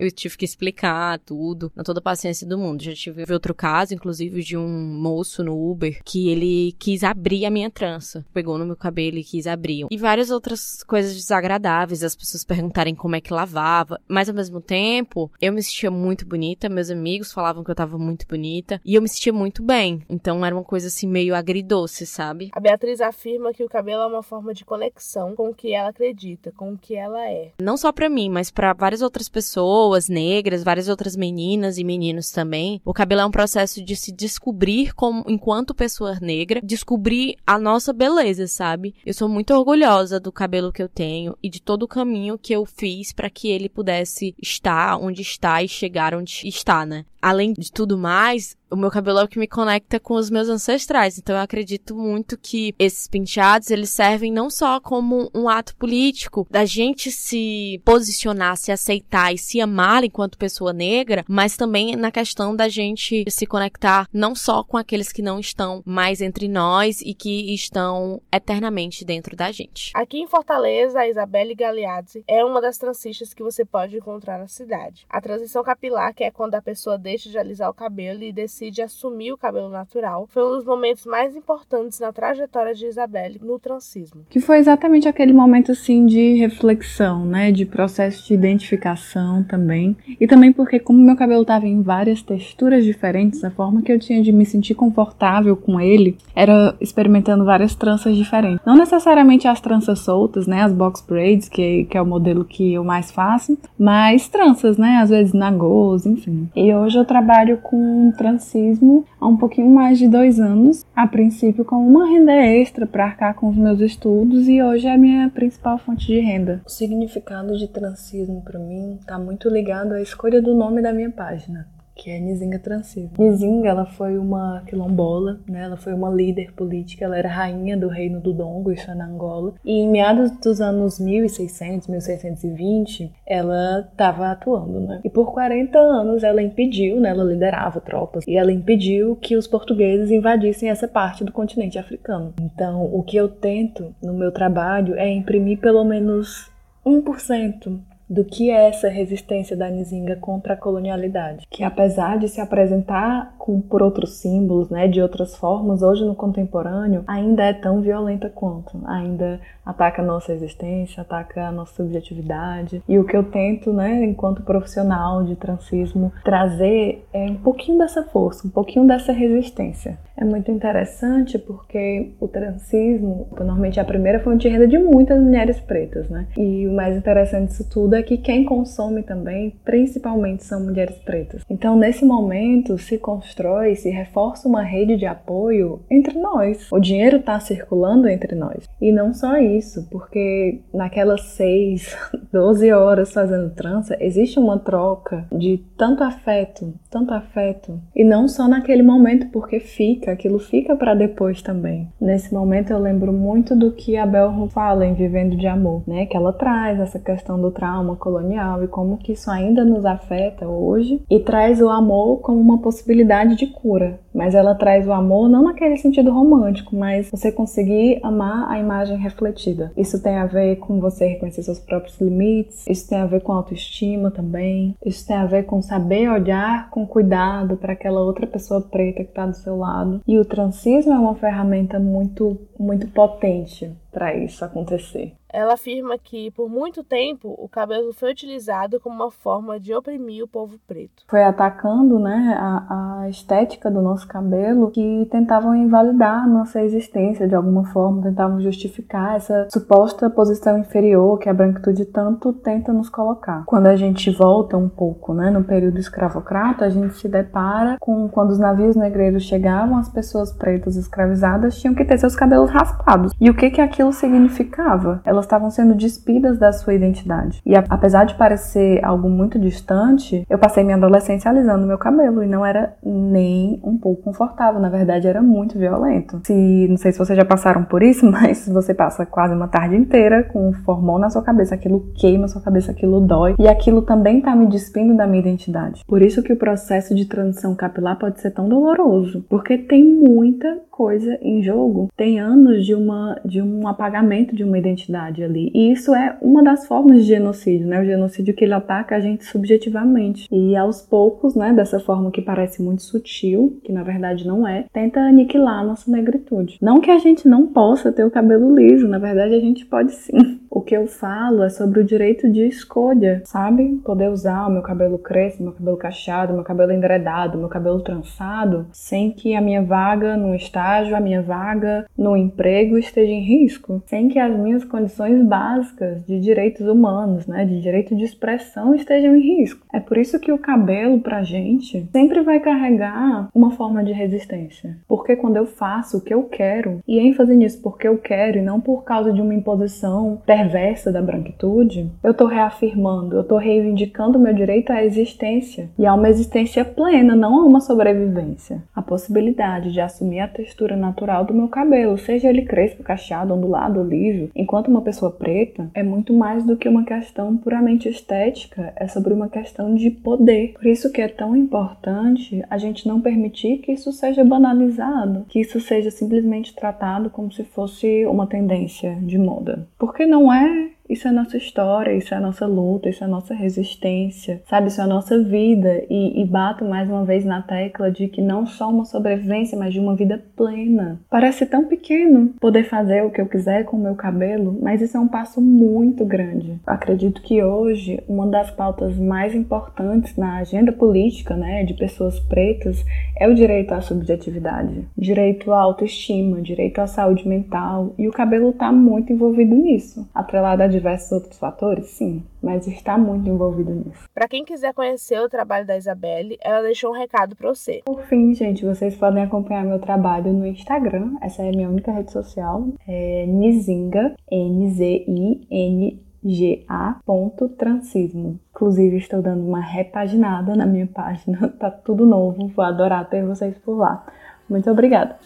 eu 0.00 0.10
tive 0.10 0.38
que 0.38 0.46
explicar 0.46 1.18
tudo, 1.18 1.70
na 1.76 1.84
toda 1.84 2.00
a 2.00 2.02
paciência 2.02 2.46
do 2.46 2.56
mundo. 2.56 2.82
Já 2.82 2.94
tive 2.94 3.30
outro 3.30 3.54
caso, 3.54 3.92
inclusive, 3.92 4.42
de 4.42 4.56
um 4.56 4.66
moço 4.66 5.44
no 5.44 5.70
Uber 5.70 6.00
que 6.02 6.30
ele 6.30 6.74
quis 6.78 7.04
abrir 7.04 7.44
a 7.44 7.50
minha 7.50 7.70
trança. 7.70 8.24
Pegou 8.32 8.56
no 8.56 8.64
meu 8.64 8.76
cabelo 8.76 9.18
e 9.18 9.24
quis 9.24 9.46
abrir. 9.46 9.86
E 9.90 9.96
várias 9.98 10.30
outras 10.30 10.82
coisas 10.84 11.14
desagradáveis, 11.14 12.02
as 12.02 12.16
pessoas 12.16 12.44
perguntarem 12.44 12.94
como 12.94 13.14
é 13.14 13.20
que 13.20 13.32
lavava. 13.32 14.00
Mas 14.08 14.28
ao 14.30 14.34
mesmo 14.34 14.60
tempo, 14.60 15.30
eu 15.38 15.52
me 15.52 15.62
sentia 15.62 15.90
muito 15.90 16.26
bonita, 16.26 16.68
meus 16.70 16.88
amigos 16.88 17.32
falavam 17.32 17.62
que 17.62 17.70
eu 17.70 17.74
tava 17.74 17.98
muito 17.98 18.26
bonita 18.26 18.80
e 18.84 18.94
eu 18.94 19.02
me 19.02 19.08
sentia 19.08 19.34
muito 19.34 19.62
bem. 19.62 20.02
Então 20.08 20.44
era 20.46 20.54
uma 20.54 20.64
coisa 20.64 20.86
assim 20.86 21.06
meio 21.06 21.34
agridoce, 21.34 22.06
sabe? 22.06 22.50
A 22.54 22.60
Beatriz 22.60 23.02
afirma 23.02 23.52
que 23.52 23.62
o 23.62 23.68
cabelo 23.68 24.02
é 24.02 24.06
uma 24.06 24.22
forma 24.22 24.54
de 24.54 24.64
conexão 24.64 25.36
com 25.36 25.50
o 25.50 25.54
que 25.54 25.74
ela 25.74 25.90
acredita, 25.90 26.50
com 26.52 26.72
o 26.72 26.78
que 26.78 26.94
ela 26.94 27.28
é. 27.28 27.52
Não 27.60 27.76
só 27.76 27.92
para 27.92 28.08
mim, 28.08 28.30
mas 28.30 28.50
para 28.50 28.72
várias 28.72 29.02
outras 29.02 29.28
pessoas 29.28 29.89
pessoas 29.90 30.08
negras, 30.08 30.62
várias 30.62 30.88
outras 30.88 31.16
meninas 31.16 31.76
e 31.76 31.84
meninos 31.84 32.30
também. 32.30 32.80
O 32.84 32.94
cabelo 32.94 33.22
é 33.22 33.26
um 33.26 33.30
processo 33.30 33.82
de 33.82 33.96
se 33.96 34.12
descobrir 34.12 34.94
como 34.94 35.24
enquanto 35.26 35.74
pessoa 35.74 36.18
negra, 36.20 36.60
descobrir 36.62 37.36
a 37.46 37.58
nossa 37.58 37.92
beleza, 37.92 38.46
sabe? 38.46 38.94
Eu 39.04 39.12
sou 39.12 39.28
muito 39.28 39.52
orgulhosa 39.52 40.20
do 40.20 40.30
cabelo 40.30 40.72
que 40.72 40.82
eu 40.82 40.88
tenho 40.88 41.36
e 41.42 41.48
de 41.48 41.60
todo 41.60 41.82
o 41.82 41.88
caminho 41.88 42.38
que 42.38 42.52
eu 42.52 42.64
fiz 42.64 43.12
para 43.12 43.28
que 43.28 43.48
ele 43.48 43.68
pudesse 43.68 44.34
estar 44.40 44.96
onde 44.96 45.22
está 45.22 45.62
e 45.62 45.68
chegar 45.68 46.14
onde 46.14 46.46
está, 46.46 46.86
né? 46.86 47.04
Além 47.20 47.52
de 47.52 47.70
tudo 47.70 47.98
mais, 47.98 48.56
o 48.70 48.76
meu 48.76 48.90
cabelo 48.90 49.18
é 49.18 49.24
o 49.24 49.28
que 49.28 49.38
me 49.38 49.48
conecta 49.48 49.98
com 49.98 50.14
os 50.14 50.30
meus 50.30 50.48
ancestrais. 50.48 51.18
Então 51.18 51.34
eu 51.34 51.42
acredito 51.42 51.94
muito 51.94 52.38
que 52.38 52.74
esses 52.78 53.08
penteados, 53.08 53.70
eles 53.70 53.90
servem 53.90 54.32
não 54.32 54.48
só 54.48 54.80
como 54.80 55.30
um 55.34 55.48
ato 55.48 55.74
político 55.76 56.46
da 56.48 56.64
gente 56.64 57.10
se 57.10 57.80
posicionar, 57.84 58.56
se 58.56 58.70
aceitar 58.70 59.34
e 59.34 59.38
se 59.38 59.60
amar 59.60 60.04
enquanto 60.04 60.38
pessoa 60.38 60.72
negra, 60.72 61.24
mas 61.28 61.56
também 61.56 61.96
na 61.96 62.10
questão 62.10 62.54
da 62.54 62.68
gente 62.68 63.24
se 63.28 63.46
conectar 63.46 64.08
não 64.12 64.34
só 64.34 64.62
com 64.62 64.76
aqueles 64.76 65.12
que 65.12 65.22
não 65.22 65.40
estão 65.40 65.82
mais 65.84 66.20
entre 66.20 66.46
nós 66.46 67.00
e 67.00 67.12
que 67.12 67.52
estão 67.52 68.22
eternamente 68.32 69.04
dentro 69.04 69.36
da 69.36 69.50
gente. 69.50 69.90
Aqui 69.94 70.18
em 70.18 70.28
Fortaleza, 70.28 71.00
a 71.00 71.08
Isabelle 71.08 71.54
Galeazzi 71.54 72.22
é 72.26 72.44
uma 72.44 72.60
das 72.60 72.78
transistas 72.78 73.34
que 73.34 73.42
você 73.42 73.64
pode 73.64 73.96
encontrar 73.96 74.38
na 74.38 74.46
cidade. 74.46 75.04
A 75.08 75.20
transição 75.20 75.64
capilar, 75.64 76.14
que 76.14 76.24
é 76.24 76.30
quando 76.30 76.54
a 76.54 76.62
pessoa 76.62 76.96
deixa 77.10 77.28
de 77.28 77.36
alisar 77.36 77.68
o 77.68 77.74
cabelo 77.74 78.22
e 78.22 78.32
decide 78.32 78.80
assumir 78.82 79.32
o 79.32 79.36
cabelo 79.36 79.68
natural 79.68 80.28
foi 80.28 80.44
um 80.44 80.56
dos 80.56 80.64
momentos 80.64 81.04
mais 81.06 81.34
importantes 81.34 81.98
na 81.98 82.12
trajetória 82.12 82.72
de 82.72 82.86
Isabelle 82.86 83.40
no 83.42 83.58
transismo. 83.58 84.24
Que 84.30 84.38
foi 84.38 84.58
exatamente 84.58 85.08
aquele 85.08 85.32
momento 85.32 85.72
assim 85.72 86.06
de 86.06 86.34
reflexão, 86.34 87.24
né, 87.24 87.50
de 87.50 87.66
processo 87.66 88.28
de 88.28 88.34
identificação 88.34 89.42
também. 89.42 89.96
E 90.20 90.26
também 90.26 90.52
porque 90.52 90.78
como 90.78 91.02
meu 91.02 91.16
cabelo 91.16 91.42
estava 91.42 91.66
em 91.66 91.82
várias 91.82 92.22
texturas 92.22 92.84
diferentes, 92.84 93.42
a 93.42 93.50
forma 93.50 93.82
que 93.82 93.92
eu 93.92 93.98
tinha 93.98 94.22
de 94.22 94.30
me 94.30 94.46
sentir 94.46 94.74
confortável 94.74 95.56
com 95.56 95.80
ele 95.80 96.16
era 96.34 96.76
experimentando 96.80 97.44
várias 97.44 97.74
tranças 97.74 98.16
diferentes. 98.16 98.64
Não 98.64 98.76
necessariamente 98.76 99.48
as 99.48 99.60
tranças 99.60 99.98
soltas, 99.98 100.46
né, 100.46 100.62
as 100.62 100.72
box 100.72 101.04
braids, 101.06 101.48
que, 101.48 101.84
que 101.86 101.98
é 101.98 102.02
o 102.02 102.06
modelo 102.06 102.44
que 102.44 102.74
eu 102.74 102.84
mais 102.84 103.10
faço, 103.10 103.58
mas 103.76 104.28
tranças, 104.28 104.78
né, 104.78 104.98
às 105.02 105.10
vezes 105.10 105.32
nagôs, 105.32 106.06
enfim. 106.06 106.48
E 106.54 106.72
hoje 106.72 106.99
eu 107.00 107.04
trabalho 107.04 107.58
com 107.58 108.12
trans 108.16 108.50
racismo 108.50 109.04
há 109.20 109.26
um 109.26 109.36
pouquinho 109.36 109.70
mais 109.70 109.98
de 109.98 110.08
dois 110.08 110.40
anos, 110.40 110.84
a 110.96 111.06
princípio 111.06 111.64
como 111.64 111.86
uma 111.86 112.08
renda 112.08 112.32
extra 112.32 112.86
para 112.86 113.04
arcar 113.04 113.34
com 113.34 113.48
os 113.48 113.56
meus 113.56 113.80
estudos 113.80 114.48
e 114.48 114.62
hoje 114.62 114.86
é 114.86 114.94
a 114.94 114.98
minha 114.98 115.28
principal 115.28 115.78
fonte 115.78 116.06
de 116.06 116.18
renda. 116.18 116.62
O 116.66 116.70
significado 116.70 117.56
de 117.56 117.68
transismo 117.68 118.42
para 118.42 118.58
mim 118.58 118.96
está 118.98 119.18
muito 119.18 119.48
ligado 119.48 119.92
à 119.92 120.02
escolha 120.02 120.42
do 120.42 120.54
nome 120.54 120.82
da 120.82 120.92
minha 120.92 121.10
página 121.10 121.68
que 122.00 122.10
é 122.10 122.18
Nizinga 122.18 122.58
Transiva. 122.58 123.10
Nizinga, 123.18 123.68
ela 123.68 123.84
foi 123.84 124.16
uma 124.16 124.62
quilombola, 124.66 125.38
né? 125.46 125.64
Ela 125.64 125.76
foi 125.76 125.92
uma 125.92 126.08
líder 126.08 126.50
política, 126.54 127.04
ela 127.04 127.18
era 127.18 127.28
rainha 127.28 127.76
do 127.76 127.88
reino 127.88 128.18
do 128.18 128.32
Dongo, 128.32 128.72
isso 128.72 128.90
é 128.90 128.94
na 128.94 129.04
Angola. 129.04 129.52
E 129.62 129.72
em 129.72 129.90
meados 129.90 130.30
dos 130.30 130.62
anos 130.62 130.98
1600, 130.98 131.88
1620, 131.88 133.12
ela 133.26 133.80
estava 133.80 134.30
atuando, 134.30 134.80
né? 134.80 135.00
E 135.04 135.10
por 135.10 135.30
40 135.34 135.78
anos 135.78 136.22
ela 136.22 136.42
impediu, 136.42 136.98
né? 136.98 137.10
Ela 137.10 137.22
liderava 137.22 137.82
tropas 137.82 138.26
e 138.26 138.34
ela 138.34 138.50
impediu 138.50 139.14
que 139.16 139.36
os 139.36 139.46
portugueses 139.46 140.10
invadissem 140.10 140.70
essa 140.70 140.88
parte 140.88 141.22
do 141.22 141.32
continente 141.32 141.78
africano. 141.78 142.32
Então, 142.40 142.82
o 142.82 143.02
que 143.02 143.18
eu 143.18 143.28
tento 143.28 143.94
no 144.02 144.14
meu 144.14 144.32
trabalho 144.32 144.94
é 144.94 145.06
imprimir 145.06 145.58
pelo 145.60 145.84
menos 145.84 146.50
1% 146.86 147.89
do 148.10 148.24
que 148.24 148.50
é 148.50 148.68
essa 148.68 148.88
resistência 148.88 149.56
da 149.56 149.70
Nzinga 149.70 150.16
contra 150.16 150.54
a 150.54 150.56
colonialidade, 150.56 151.46
que 151.48 151.62
apesar 151.62 152.18
de 152.18 152.28
se 152.28 152.40
apresentar 152.40 153.36
com, 153.38 153.60
por 153.60 153.82
outros 153.82 154.18
símbolos, 154.18 154.68
né, 154.68 154.88
de 154.88 155.00
outras 155.00 155.36
formas, 155.36 155.80
hoje 155.80 156.04
no 156.04 156.16
contemporâneo, 156.16 157.04
ainda 157.06 157.44
é 157.44 157.52
tão 157.52 157.80
violenta 157.80 158.28
quanto, 158.28 158.80
ainda 158.84 159.40
ataca 159.64 160.02
a 160.02 160.04
nossa 160.04 160.32
existência, 160.32 161.02
ataca 161.02 161.46
a 161.46 161.52
nossa 161.52 161.74
subjetividade. 161.74 162.82
E 162.88 162.98
o 162.98 163.04
que 163.04 163.16
eu 163.16 163.22
tento, 163.22 163.72
né, 163.72 164.04
enquanto 164.04 164.42
profissional 164.42 165.22
de 165.22 165.36
transismo, 165.36 166.12
trazer 166.24 167.06
é 167.12 167.26
um 167.26 167.36
pouquinho 167.36 167.78
dessa 167.78 168.02
força, 168.02 168.46
um 168.46 168.50
pouquinho 168.50 168.86
dessa 168.86 169.12
resistência. 169.12 169.98
É 170.16 170.24
muito 170.24 170.50
interessante 170.50 171.38
porque 171.38 172.12
o 172.20 172.28
transismo, 172.28 173.28
normalmente 173.38 173.78
é 173.78 173.82
a 173.82 173.86
primeira 173.86 174.20
fonte 174.20 174.42
de 174.42 174.48
renda 174.48 174.66
de 174.66 174.78
muitas 174.78 175.18
mulheres 175.18 175.58
pretas, 175.60 176.10
né? 176.10 176.26
E 176.36 176.66
o 176.66 176.72
mais 176.72 176.96
interessante 176.96 177.48
disso 177.48 177.68
tudo 177.70 177.94
é 177.94 177.99
que 178.02 178.16
quem 178.16 178.44
consome 178.44 179.02
também, 179.02 179.54
principalmente, 179.64 180.44
são 180.44 180.60
mulheres 180.60 180.96
pretas. 180.96 181.42
Então, 181.48 181.76
nesse 181.76 182.04
momento, 182.04 182.78
se 182.78 182.98
constrói, 182.98 183.74
se 183.74 183.90
reforça 183.90 184.48
uma 184.48 184.62
rede 184.62 184.96
de 184.96 185.06
apoio 185.06 185.80
entre 185.90 186.18
nós. 186.18 186.70
O 186.70 186.78
dinheiro 186.78 187.18
está 187.18 187.38
circulando 187.40 188.08
entre 188.08 188.34
nós. 188.34 188.68
E 188.80 188.92
não 188.92 189.12
só 189.12 189.36
isso, 189.38 189.86
porque 189.90 190.60
naquelas 190.72 191.22
6, 191.22 191.96
12 192.32 192.70
horas 192.72 193.12
fazendo 193.12 193.50
trança, 193.50 193.96
existe 194.00 194.38
uma 194.38 194.58
troca 194.58 195.26
de 195.32 195.58
tanto 195.76 196.02
afeto, 196.02 196.72
tanto 196.90 197.14
afeto. 197.14 197.80
E 197.94 198.04
não 198.04 198.28
só 198.28 198.48
naquele 198.48 198.82
momento, 198.82 199.28
porque 199.30 199.60
fica, 199.60 200.12
aquilo 200.12 200.38
fica 200.38 200.76
para 200.76 200.94
depois 200.94 201.42
também. 201.42 201.88
Nesse 202.00 202.32
momento 202.32 202.70
eu 202.70 202.78
lembro 202.78 203.12
muito 203.12 203.56
do 203.56 203.72
que 203.72 203.96
a 203.96 204.06
Bell 204.06 204.48
fala 204.48 204.86
em 204.86 204.94
Vivendo 204.94 205.36
de 205.36 205.46
Amor, 205.46 205.82
né? 205.86 206.06
Que 206.06 206.16
ela 206.16 206.32
traz 206.32 206.80
essa 206.80 206.98
questão 206.98 207.40
do 207.40 207.50
trauma 207.50 207.96
colonial 207.96 208.62
e 208.62 208.68
como 208.68 208.98
que 208.98 209.12
isso 209.12 209.30
ainda 209.30 209.64
nos 209.64 209.84
afeta 209.84 210.46
hoje 210.46 211.02
e 211.08 211.20
traz 211.20 211.60
o 211.60 211.68
amor 211.68 212.20
como 212.20 212.40
uma 212.40 212.58
possibilidade 212.58 213.36
de 213.36 213.46
cura. 213.46 214.00
Mas 214.12 214.34
ela 214.34 214.54
traz 214.54 214.86
o 214.86 214.92
amor 214.92 215.28
não 215.28 215.44
naquele 215.44 215.76
sentido 215.76 216.10
romântico, 216.10 216.74
mas 216.74 217.10
você 217.10 217.30
conseguir 217.30 218.00
amar 218.02 218.50
a 218.50 218.58
imagem 218.58 218.98
refletida 218.98 219.70
isso 219.76 220.02
tem 220.02 220.16
a 220.16 220.26
ver 220.26 220.56
com 220.56 220.80
você 220.80 221.06
reconhecer 221.06 221.42
seus 221.42 221.58
próprios 221.58 222.00
limites, 222.00 222.66
isso 222.66 222.88
tem 222.88 222.98
a 222.98 223.06
ver 223.06 223.20
com 223.20 223.32
autoestima 223.32 224.10
também, 224.10 224.74
isso 224.84 225.06
tem 225.06 225.16
a 225.16 225.26
ver 225.26 225.44
com 225.44 225.62
saber 225.62 226.10
olhar 226.10 226.70
com 226.70 226.79
cuidado 226.86 227.56
para 227.56 227.72
aquela 227.72 228.00
outra 228.00 228.26
pessoa 228.26 228.60
preta 228.60 229.04
que 229.04 229.10
está 229.10 229.26
do 229.26 229.36
seu 229.36 229.56
lado. 229.56 230.00
E 230.06 230.18
o 230.18 230.24
transismo 230.24 230.92
é 230.92 230.98
uma 230.98 231.14
ferramenta 231.14 231.78
muito, 231.78 232.38
muito 232.58 232.86
potente 232.88 233.72
para 233.90 234.14
isso 234.14 234.44
acontecer. 234.44 235.14
Ela 235.32 235.54
afirma 235.54 235.96
que, 235.98 236.30
por 236.32 236.48
muito 236.48 236.82
tempo, 236.82 237.34
o 237.38 237.48
cabelo 237.48 237.92
foi 237.92 238.10
utilizado 238.10 238.80
como 238.80 238.94
uma 238.94 239.10
forma 239.10 239.58
de 239.58 239.74
oprimir 239.74 240.24
o 240.24 240.28
povo 240.28 240.58
preto. 240.66 241.04
Foi 241.08 241.22
atacando 241.22 241.98
né, 241.98 242.36
a, 242.38 243.02
a 243.02 243.08
estética 243.08 243.70
do 243.70 243.80
nosso 243.80 244.06
cabelo 244.06 244.70
que 244.70 245.08
tentavam 245.10 245.54
invalidar 245.54 246.28
nossa 246.28 246.62
existência 246.62 247.28
de 247.28 247.34
alguma 247.34 247.64
forma, 247.64 248.02
tentavam 248.02 248.40
justificar 248.40 249.16
essa 249.16 249.48
suposta 249.50 250.10
posição 250.10 250.58
inferior 250.58 251.18
que 251.18 251.28
a 251.28 251.34
branquitude 251.34 251.84
tanto 251.86 252.32
tenta 252.32 252.72
nos 252.72 252.88
colocar. 252.88 253.44
Quando 253.46 253.66
a 253.66 253.76
gente 253.76 254.10
volta 254.10 254.56
um 254.56 254.68
pouco 254.68 255.14
né, 255.14 255.30
no 255.30 255.44
período 255.44 255.78
escravocrata, 255.78 256.64
a 256.64 256.70
gente 256.70 256.94
se 256.94 257.08
depara 257.08 257.76
com 257.80 258.08
quando 258.08 258.30
os 258.30 258.38
navios 258.38 258.76
negreiros 258.76 259.22
chegavam, 259.24 259.78
as 259.78 259.88
pessoas 259.88 260.32
pretas 260.32 260.76
escravizadas 260.76 261.60
tinham 261.60 261.74
que 261.74 261.84
ter 261.84 261.98
seus 261.98 262.16
cabelos 262.16 262.50
raspados. 262.50 263.12
E 263.20 263.30
o 263.30 263.34
que, 263.34 263.50
que 263.50 263.60
aquilo 263.60 263.92
significava? 263.92 265.00
Elas 265.20 265.26
estavam 265.26 265.50
sendo 265.50 265.74
despidas 265.74 266.38
da 266.38 266.52
sua 266.52 266.74
identidade. 266.74 267.40
E 267.44 267.54
apesar 267.54 268.04
de 268.04 268.14
parecer 268.14 268.82
algo 268.84 269.08
muito 269.08 269.38
distante, 269.38 270.24
eu 270.28 270.38
passei 270.38 270.64
minha 270.64 270.76
adolescência 270.76 271.30
alisando 271.30 271.66
meu 271.66 271.78
cabelo 271.78 272.22
e 272.22 272.26
não 272.26 272.44
era 272.44 272.74
nem 272.82 273.60
um 273.62 273.76
pouco 273.76 274.02
confortável, 274.02 274.60
na 274.60 274.70
verdade 274.70 275.06
era 275.06 275.22
muito 275.22 275.58
violento. 275.58 276.20
Se 276.24 276.66
não 276.68 276.76
sei 276.76 276.92
se 276.92 276.98
vocês 276.98 277.16
já 277.16 277.24
passaram 277.24 277.64
por 277.64 277.82
isso, 277.82 278.06
mas 278.10 278.48
você 278.48 278.74
passa 278.74 279.04
quase 279.04 279.34
uma 279.34 279.48
tarde 279.48 279.76
inteira 279.76 280.24
com 280.24 280.48
um 280.48 280.52
formol 280.52 280.98
na 280.98 281.10
sua 281.10 281.22
cabeça, 281.22 281.54
aquilo 281.54 281.92
queima 281.94 282.24
a 282.24 282.28
sua 282.28 282.40
cabeça, 282.40 282.72
aquilo 282.72 283.00
dói 283.00 283.34
e 283.38 283.46
aquilo 283.46 283.82
também 283.82 284.20
tá 284.20 284.34
me 284.34 284.46
despindo 284.46 284.96
da 284.96 285.06
minha 285.06 285.20
identidade. 285.20 285.84
Por 285.86 286.00
isso 286.02 286.22
que 286.22 286.32
o 286.32 286.36
processo 286.36 286.94
de 286.94 287.04
transição 287.04 287.54
capilar 287.54 287.98
pode 287.98 288.20
ser 288.20 288.30
tão 288.30 288.48
doloroso, 288.48 289.24
porque 289.28 289.58
tem 289.58 289.84
muita 289.84 290.58
coisa 290.70 291.18
em 291.20 291.42
jogo. 291.42 291.88
Tem 291.94 292.18
anos 292.18 292.64
de 292.64 292.74
uma 292.74 293.20
de 293.24 293.42
um 293.42 293.68
apagamento 293.68 294.34
de 294.34 294.44
uma 294.44 294.58
identidade 294.58 295.09
ali. 295.24 295.50
E 295.54 295.72
isso 295.72 295.94
é 295.94 296.16
uma 296.20 296.42
das 296.42 296.66
formas 296.66 296.98
de 296.98 297.08
genocídio, 297.08 297.66
né? 297.66 297.80
O 297.80 297.84
genocídio 297.84 298.34
que 298.34 298.44
ele 298.44 298.54
ataca 298.54 298.96
a 298.96 299.00
gente 299.00 299.24
subjetivamente. 299.24 300.28
E 300.30 300.56
aos 300.56 300.82
poucos, 300.82 301.34
né, 301.34 301.52
dessa 301.52 301.80
forma 301.80 302.10
que 302.10 302.22
parece 302.22 302.62
muito 302.62 302.82
sutil, 302.82 303.60
que 303.64 303.72
na 303.72 303.82
verdade 303.82 304.26
não 304.26 304.46
é, 304.46 304.66
tenta 304.72 305.00
aniquilar 305.00 305.60
a 305.60 305.64
nossa 305.64 305.90
negritude. 305.90 306.58
Não 306.60 306.80
que 306.80 306.90
a 306.90 306.98
gente 306.98 307.26
não 307.26 307.46
possa 307.46 307.90
ter 307.92 308.04
o 308.04 308.10
cabelo 308.10 308.54
liso, 308.54 308.86
na 308.86 308.98
verdade 308.98 309.34
a 309.34 309.40
gente 309.40 309.64
pode 309.66 309.92
sim. 309.92 310.38
O 310.52 310.60
que 310.60 310.76
eu 310.76 310.88
falo 310.88 311.44
é 311.44 311.48
sobre 311.48 311.78
o 311.78 311.84
direito 311.84 312.28
de 312.28 312.44
escolha, 312.44 313.22
sabe? 313.24 313.80
Poder 313.84 314.08
usar 314.08 314.48
o 314.48 314.50
meu 314.50 314.62
cabelo 314.62 314.98
crespo, 314.98 315.44
meu 315.44 315.52
cabelo 315.52 315.76
cacheado, 315.76 316.34
meu 316.34 316.42
cabelo 316.42 316.72
enredado, 316.72 317.38
meu 317.38 317.48
cabelo 317.48 317.80
trançado, 317.80 318.66
sem 318.72 319.12
que 319.12 319.36
a 319.36 319.40
minha 319.40 319.62
vaga 319.62 320.16
no 320.16 320.34
estágio, 320.34 320.96
a 320.96 321.00
minha 321.00 321.22
vaga 321.22 321.86
no 321.96 322.16
emprego 322.16 322.76
esteja 322.76 323.12
em 323.12 323.20
risco, 323.20 323.80
sem 323.86 324.08
que 324.08 324.18
as 324.18 324.36
minhas 324.36 324.64
condições 324.64 324.90
básicas 325.24 326.04
de 326.04 326.20
direitos 326.20 326.66
humanos, 326.66 327.26
né, 327.26 327.44
de 327.44 327.60
direito 327.60 327.94
de 327.96 328.04
expressão 328.04 328.74
estejam 328.74 329.16
em 329.16 329.20
risco. 329.20 329.66
É 329.72 329.80
por 329.80 329.96
isso 329.96 330.18
que 330.20 330.32
o 330.32 330.38
cabelo 330.38 331.00
pra 331.00 331.22
gente 331.22 331.88
sempre 331.92 332.20
vai 332.22 332.40
carregar 332.40 333.28
uma 333.34 333.52
forma 333.52 333.82
de 333.82 333.92
resistência. 333.92 334.76
Porque 334.86 335.16
quando 335.16 335.36
eu 335.36 335.46
faço 335.46 335.98
o 335.98 336.00
que 336.00 336.12
eu 336.12 336.24
quero, 336.24 336.80
e 336.86 336.98
ênfase 336.98 337.34
nisso 337.34 337.60
porque 337.62 337.86
eu 337.86 337.98
quero 337.98 338.38
e 338.38 338.42
não 338.42 338.60
por 338.60 338.84
causa 338.84 339.12
de 339.12 339.20
uma 339.20 339.34
imposição 339.34 340.20
perversa 340.26 340.92
da 340.92 341.00
branquitude, 341.00 341.90
eu 342.02 342.12
tô 342.12 342.26
reafirmando, 342.26 343.16
eu 343.16 343.24
tô 343.24 343.36
reivindicando 343.36 344.18
o 344.18 344.20
meu 344.20 344.34
direito 344.34 344.72
à 344.72 344.84
existência 344.84 345.68
e 345.78 345.86
a 345.86 345.94
uma 345.94 346.08
existência 346.08 346.64
plena, 346.64 347.14
não 347.14 347.40
a 347.40 347.44
uma 347.44 347.60
sobrevivência. 347.60 348.62
A 348.74 348.82
possibilidade 348.82 349.72
de 349.72 349.80
assumir 349.80 350.20
a 350.20 350.28
textura 350.28 350.76
natural 350.76 351.24
do 351.24 351.34
meu 351.34 351.48
cabelo, 351.48 351.96
seja 351.98 352.28
ele 352.28 352.42
crespo, 352.42 352.82
cacheado, 352.82 353.34
ondulado, 353.34 353.82
liso, 353.82 354.30
enquanto 354.34 354.68
uma 354.68 354.82
pessoa 354.82 354.89
preta 355.10 355.70
é 355.74 355.82
muito 355.82 356.12
mais 356.12 356.44
do 356.44 356.56
que 356.56 356.68
uma 356.68 356.84
questão 356.84 357.36
puramente 357.36 357.88
estética, 357.88 358.72
é 358.76 358.88
sobre 358.88 359.12
uma 359.12 359.28
questão 359.28 359.74
de 359.74 359.90
poder. 359.90 360.54
Por 360.54 360.66
isso 360.66 360.90
que 360.90 361.00
é 361.00 361.08
tão 361.08 361.36
importante 361.36 362.42
a 362.50 362.58
gente 362.58 362.86
não 362.86 363.00
permitir 363.00 363.58
que 363.58 363.72
isso 363.72 363.92
seja 363.92 364.24
banalizado, 364.24 365.24
que 365.28 365.40
isso 365.40 365.60
seja 365.60 365.90
simplesmente 365.90 366.54
tratado 366.54 367.10
como 367.10 367.32
se 367.32 367.44
fosse 367.44 368.04
uma 368.06 368.26
tendência 368.26 368.96
de 369.02 369.18
moda. 369.18 369.68
Porque 369.78 370.06
não 370.06 370.32
é 370.32 370.70
isso 370.90 371.06
é 371.06 371.12
nossa 371.12 371.36
história, 371.36 371.92
isso 371.92 372.12
é 372.12 372.16
a 372.16 372.20
nossa 372.20 372.46
luta, 372.46 372.88
isso 372.88 373.04
é 373.04 373.06
a 373.06 373.10
nossa 373.10 373.32
resistência, 373.32 374.42
sabe? 374.48 374.66
Isso 374.66 374.80
é 374.80 374.84
a 374.84 374.88
nossa 374.88 375.22
vida. 375.22 375.84
E, 375.88 376.20
e 376.20 376.26
bato 376.26 376.64
mais 376.64 376.88
uma 376.88 377.04
vez 377.04 377.24
na 377.24 377.40
tecla 377.40 377.90
de 377.90 378.08
que 378.08 378.20
não 378.20 378.44
só 378.44 378.68
uma 378.68 378.84
sobrevivência, 378.84 379.56
mas 379.56 379.72
de 379.72 379.78
uma 379.78 379.94
vida 379.94 380.22
plena. 380.36 381.00
Parece 381.08 381.46
tão 381.46 381.64
pequeno 381.66 382.34
poder 382.40 382.64
fazer 382.64 383.04
o 383.04 383.10
que 383.10 383.20
eu 383.20 383.26
quiser 383.26 383.64
com 383.64 383.76
o 383.76 383.80
meu 383.80 383.94
cabelo, 383.94 384.58
mas 384.60 384.82
isso 384.82 384.96
é 384.96 385.00
um 385.00 385.06
passo 385.06 385.40
muito 385.40 386.04
grande. 386.04 386.58
Eu 386.66 386.72
acredito 386.72 387.22
que 387.22 387.42
hoje 387.42 388.02
uma 388.08 388.26
das 388.26 388.50
pautas 388.50 388.98
mais 388.98 389.34
importantes 389.34 390.16
na 390.16 390.38
agenda 390.38 390.72
política, 390.72 391.36
né, 391.36 391.64
de 391.64 391.74
pessoas 391.74 392.18
pretas, 392.18 392.84
é 393.16 393.28
o 393.28 393.34
direito 393.34 393.72
à 393.72 393.80
subjetividade, 393.80 394.84
direito 394.96 395.52
à 395.52 395.60
autoestima, 395.60 396.40
direito 396.40 396.80
à 396.80 396.86
saúde 396.86 397.28
mental. 397.28 397.94
E 397.96 398.08
o 398.08 398.12
cabelo 398.12 398.50
está 398.50 398.72
muito 398.72 399.12
envolvido 399.12 399.54
nisso, 399.54 400.08
atrelado 400.14 400.62
a 400.62 400.68
diversos 400.80 401.12
outros 401.12 401.38
fatores? 401.38 401.86
Sim, 401.86 402.24
mas 402.42 402.66
está 402.66 402.98
muito 402.98 403.28
envolvido 403.28 403.72
nisso. 403.72 404.08
Para 404.12 404.26
quem 404.26 404.44
quiser 404.44 404.74
conhecer 404.74 405.20
o 405.20 405.28
trabalho 405.28 405.66
da 405.66 405.76
Isabelle, 405.76 406.36
ela 406.42 406.62
deixou 406.62 406.90
um 406.90 406.98
recado 406.98 407.36
para 407.36 407.48
você. 407.48 407.82
Por 407.84 408.02
fim, 408.02 408.34
gente, 408.34 408.64
vocês 408.64 408.96
podem 408.96 409.22
acompanhar 409.22 409.64
meu 409.64 409.78
trabalho 409.78 410.32
no 410.32 410.46
Instagram, 410.46 411.16
essa 411.20 411.42
é 411.42 411.48
a 411.48 411.52
minha 411.52 411.68
única 411.68 411.92
rede 411.92 412.10
social, 412.10 412.66
é 412.88 413.26
Nizinga, 413.26 414.16
N-Z-I-N 414.30 416.10
ga.transismo. 416.22 418.38
Inclusive, 418.50 418.98
estou 418.98 419.22
dando 419.22 419.46
uma 419.46 419.60
repaginada 419.60 420.54
na 420.54 420.66
minha 420.66 420.86
página, 420.86 421.48
tá 421.58 421.70
tudo 421.70 422.06
novo, 422.06 422.48
vou 422.48 422.64
adorar 422.64 423.08
ter 423.08 423.24
vocês 423.24 423.56
por 423.58 423.78
lá. 423.78 424.06
Muito 424.48 424.70
obrigada! 424.70 425.16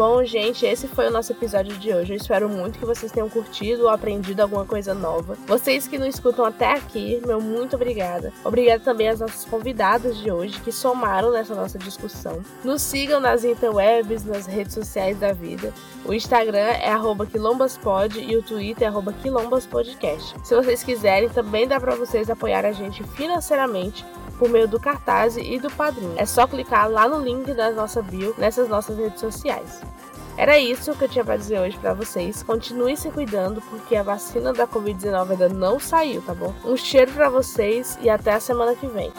Bom, 0.00 0.24
gente, 0.24 0.64
esse 0.64 0.88
foi 0.88 1.08
o 1.08 1.10
nosso 1.10 1.30
episódio 1.30 1.76
de 1.76 1.92
hoje. 1.92 2.14
Eu 2.14 2.16
espero 2.16 2.48
muito 2.48 2.78
que 2.78 2.86
vocês 2.86 3.12
tenham 3.12 3.28
curtido 3.28 3.82
ou 3.82 3.90
aprendido 3.90 4.40
alguma 4.40 4.64
coisa 4.64 4.94
nova. 4.94 5.36
Vocês 5.46 5.86
que 5.86 5.98
nos 5.98 6.14
escutam 6.14 6.42
até 6.42 6.72
aqui, 6.72 7.20
meu 7.26 7.38
muito 7.38 7.76
obrigada. 7.76 8.32
Obrigada 8.42 8.82
também 8.82 9.10
às 9.10 9.20
nossas 9.20 9.44
convidadas 9.44 10.16
de 10.16 10.32
hoje 10.32 10.58
que 10.62 10.72
somaram 10.72 11.30
nessa 11.30 11.54
nossa 11.54 11.78
discussão. 11.78 12.40
Nos 12.64 12.80
sigam 12.80 13.20
nas 13.20 13.44
interwebs, 13.44 14.24
nas 14.24 14.46
redes 14.46 14.72
sociais 14.72 15.18
da 15.18 15.34
vida. 15.34 15.70
O 16.06 16.14
Instagram 16.14 16.56
é 16.56 16.94
quilombaspod 17.30 18.18
e 18.18 18.38
o 18.38 18.42
Twitter 18.42 18.88
é 18.88 19.12
quilombaspodcast. 19.20 20.34
Se 20.42 20.54
vocês 20.54 20.82
quiserem, 20.82 21.28
também 21.28 21.68
dá 21.68 21.78
para 21.78 21.94
vocês 21.94 22.30
apoiar 22.30 22.64
a 22.64 22.72
gente 22.72 23.04
financeiramente 23.04 24.06
por 24.40 24.48
meio 24.48 24.66
do 24.66 24.80
cartaz 24.80 25.36
e 25.36 25.58
do 25.58 25.70
padrinho. 25.70 26.14
É 26.16 26.24
só 26.24 26.46
clicar 26.46 26.90
lá 26.90 27.06
no 27.06 27.20
link 27.20 27.52
da 27.52 27.70
nossa 27.70 28.00
bio 28.00 28.34
nessas 28.38 28.70
nossas 28.70 28.96
redes 28.96 29.20
sociais. 29.20 29.82
Era 30.34 30.58
isso 30.58 30.94
que 30.94 31.04
eu 31.04 31.08
tinha 31.08 31.22
para 31.22 31.36
dizer 31.36 31.60
hoje 31.60 31.76
para 31.76 31.92
vocês. 31.92 32.42
Continue 32.42 32.96
se 32.96 33.10
cuidando 33.10 33.60
porque 33.68 33.94
a 33.94 34.02
vacina 34.02 34.54
da 34.54 34.66
Covid-19 34.66 35.32
ainda 35.32 35.48
não 35.50 35.78
saiu, 35.78 36.22
tá 36.22 36.32
bom? 36.32 36.54
Um 36.64 36.78
cheiro 36.78 37.12
para 37.12 37.28
vocês 37.28 37.98
e 38.00 38.08
até 38.08 38.32
a 38.32 38.40
semana 38.40 38.74
que 38.74 38.86
vem. 38.86 39.12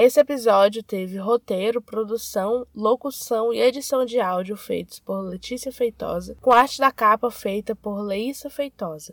Esse 0.00 0.20
episódio 0.20 0.80
teve 0.80 1.18
roteiro, 1.18 1.82
produção, 1.82 2.64
locução 2.72 3.52
e 3.52 3.60
edição 3.60 4.04
de 4.04 4.20
áudio 4.20 4.56
feitos 4.56 5.00
por 5.00 5.22
Letícia 5.22 5.72
Feitosa, 5.72 6.36
com 6.40 6.52
arte 6.52 6.78
da 6.78 6.92
capa 6.92 7.32
feita 7.32 7.74
por 7.74 8.00
Leísa 8.00 8.48
Feitosa. 8.48 9.06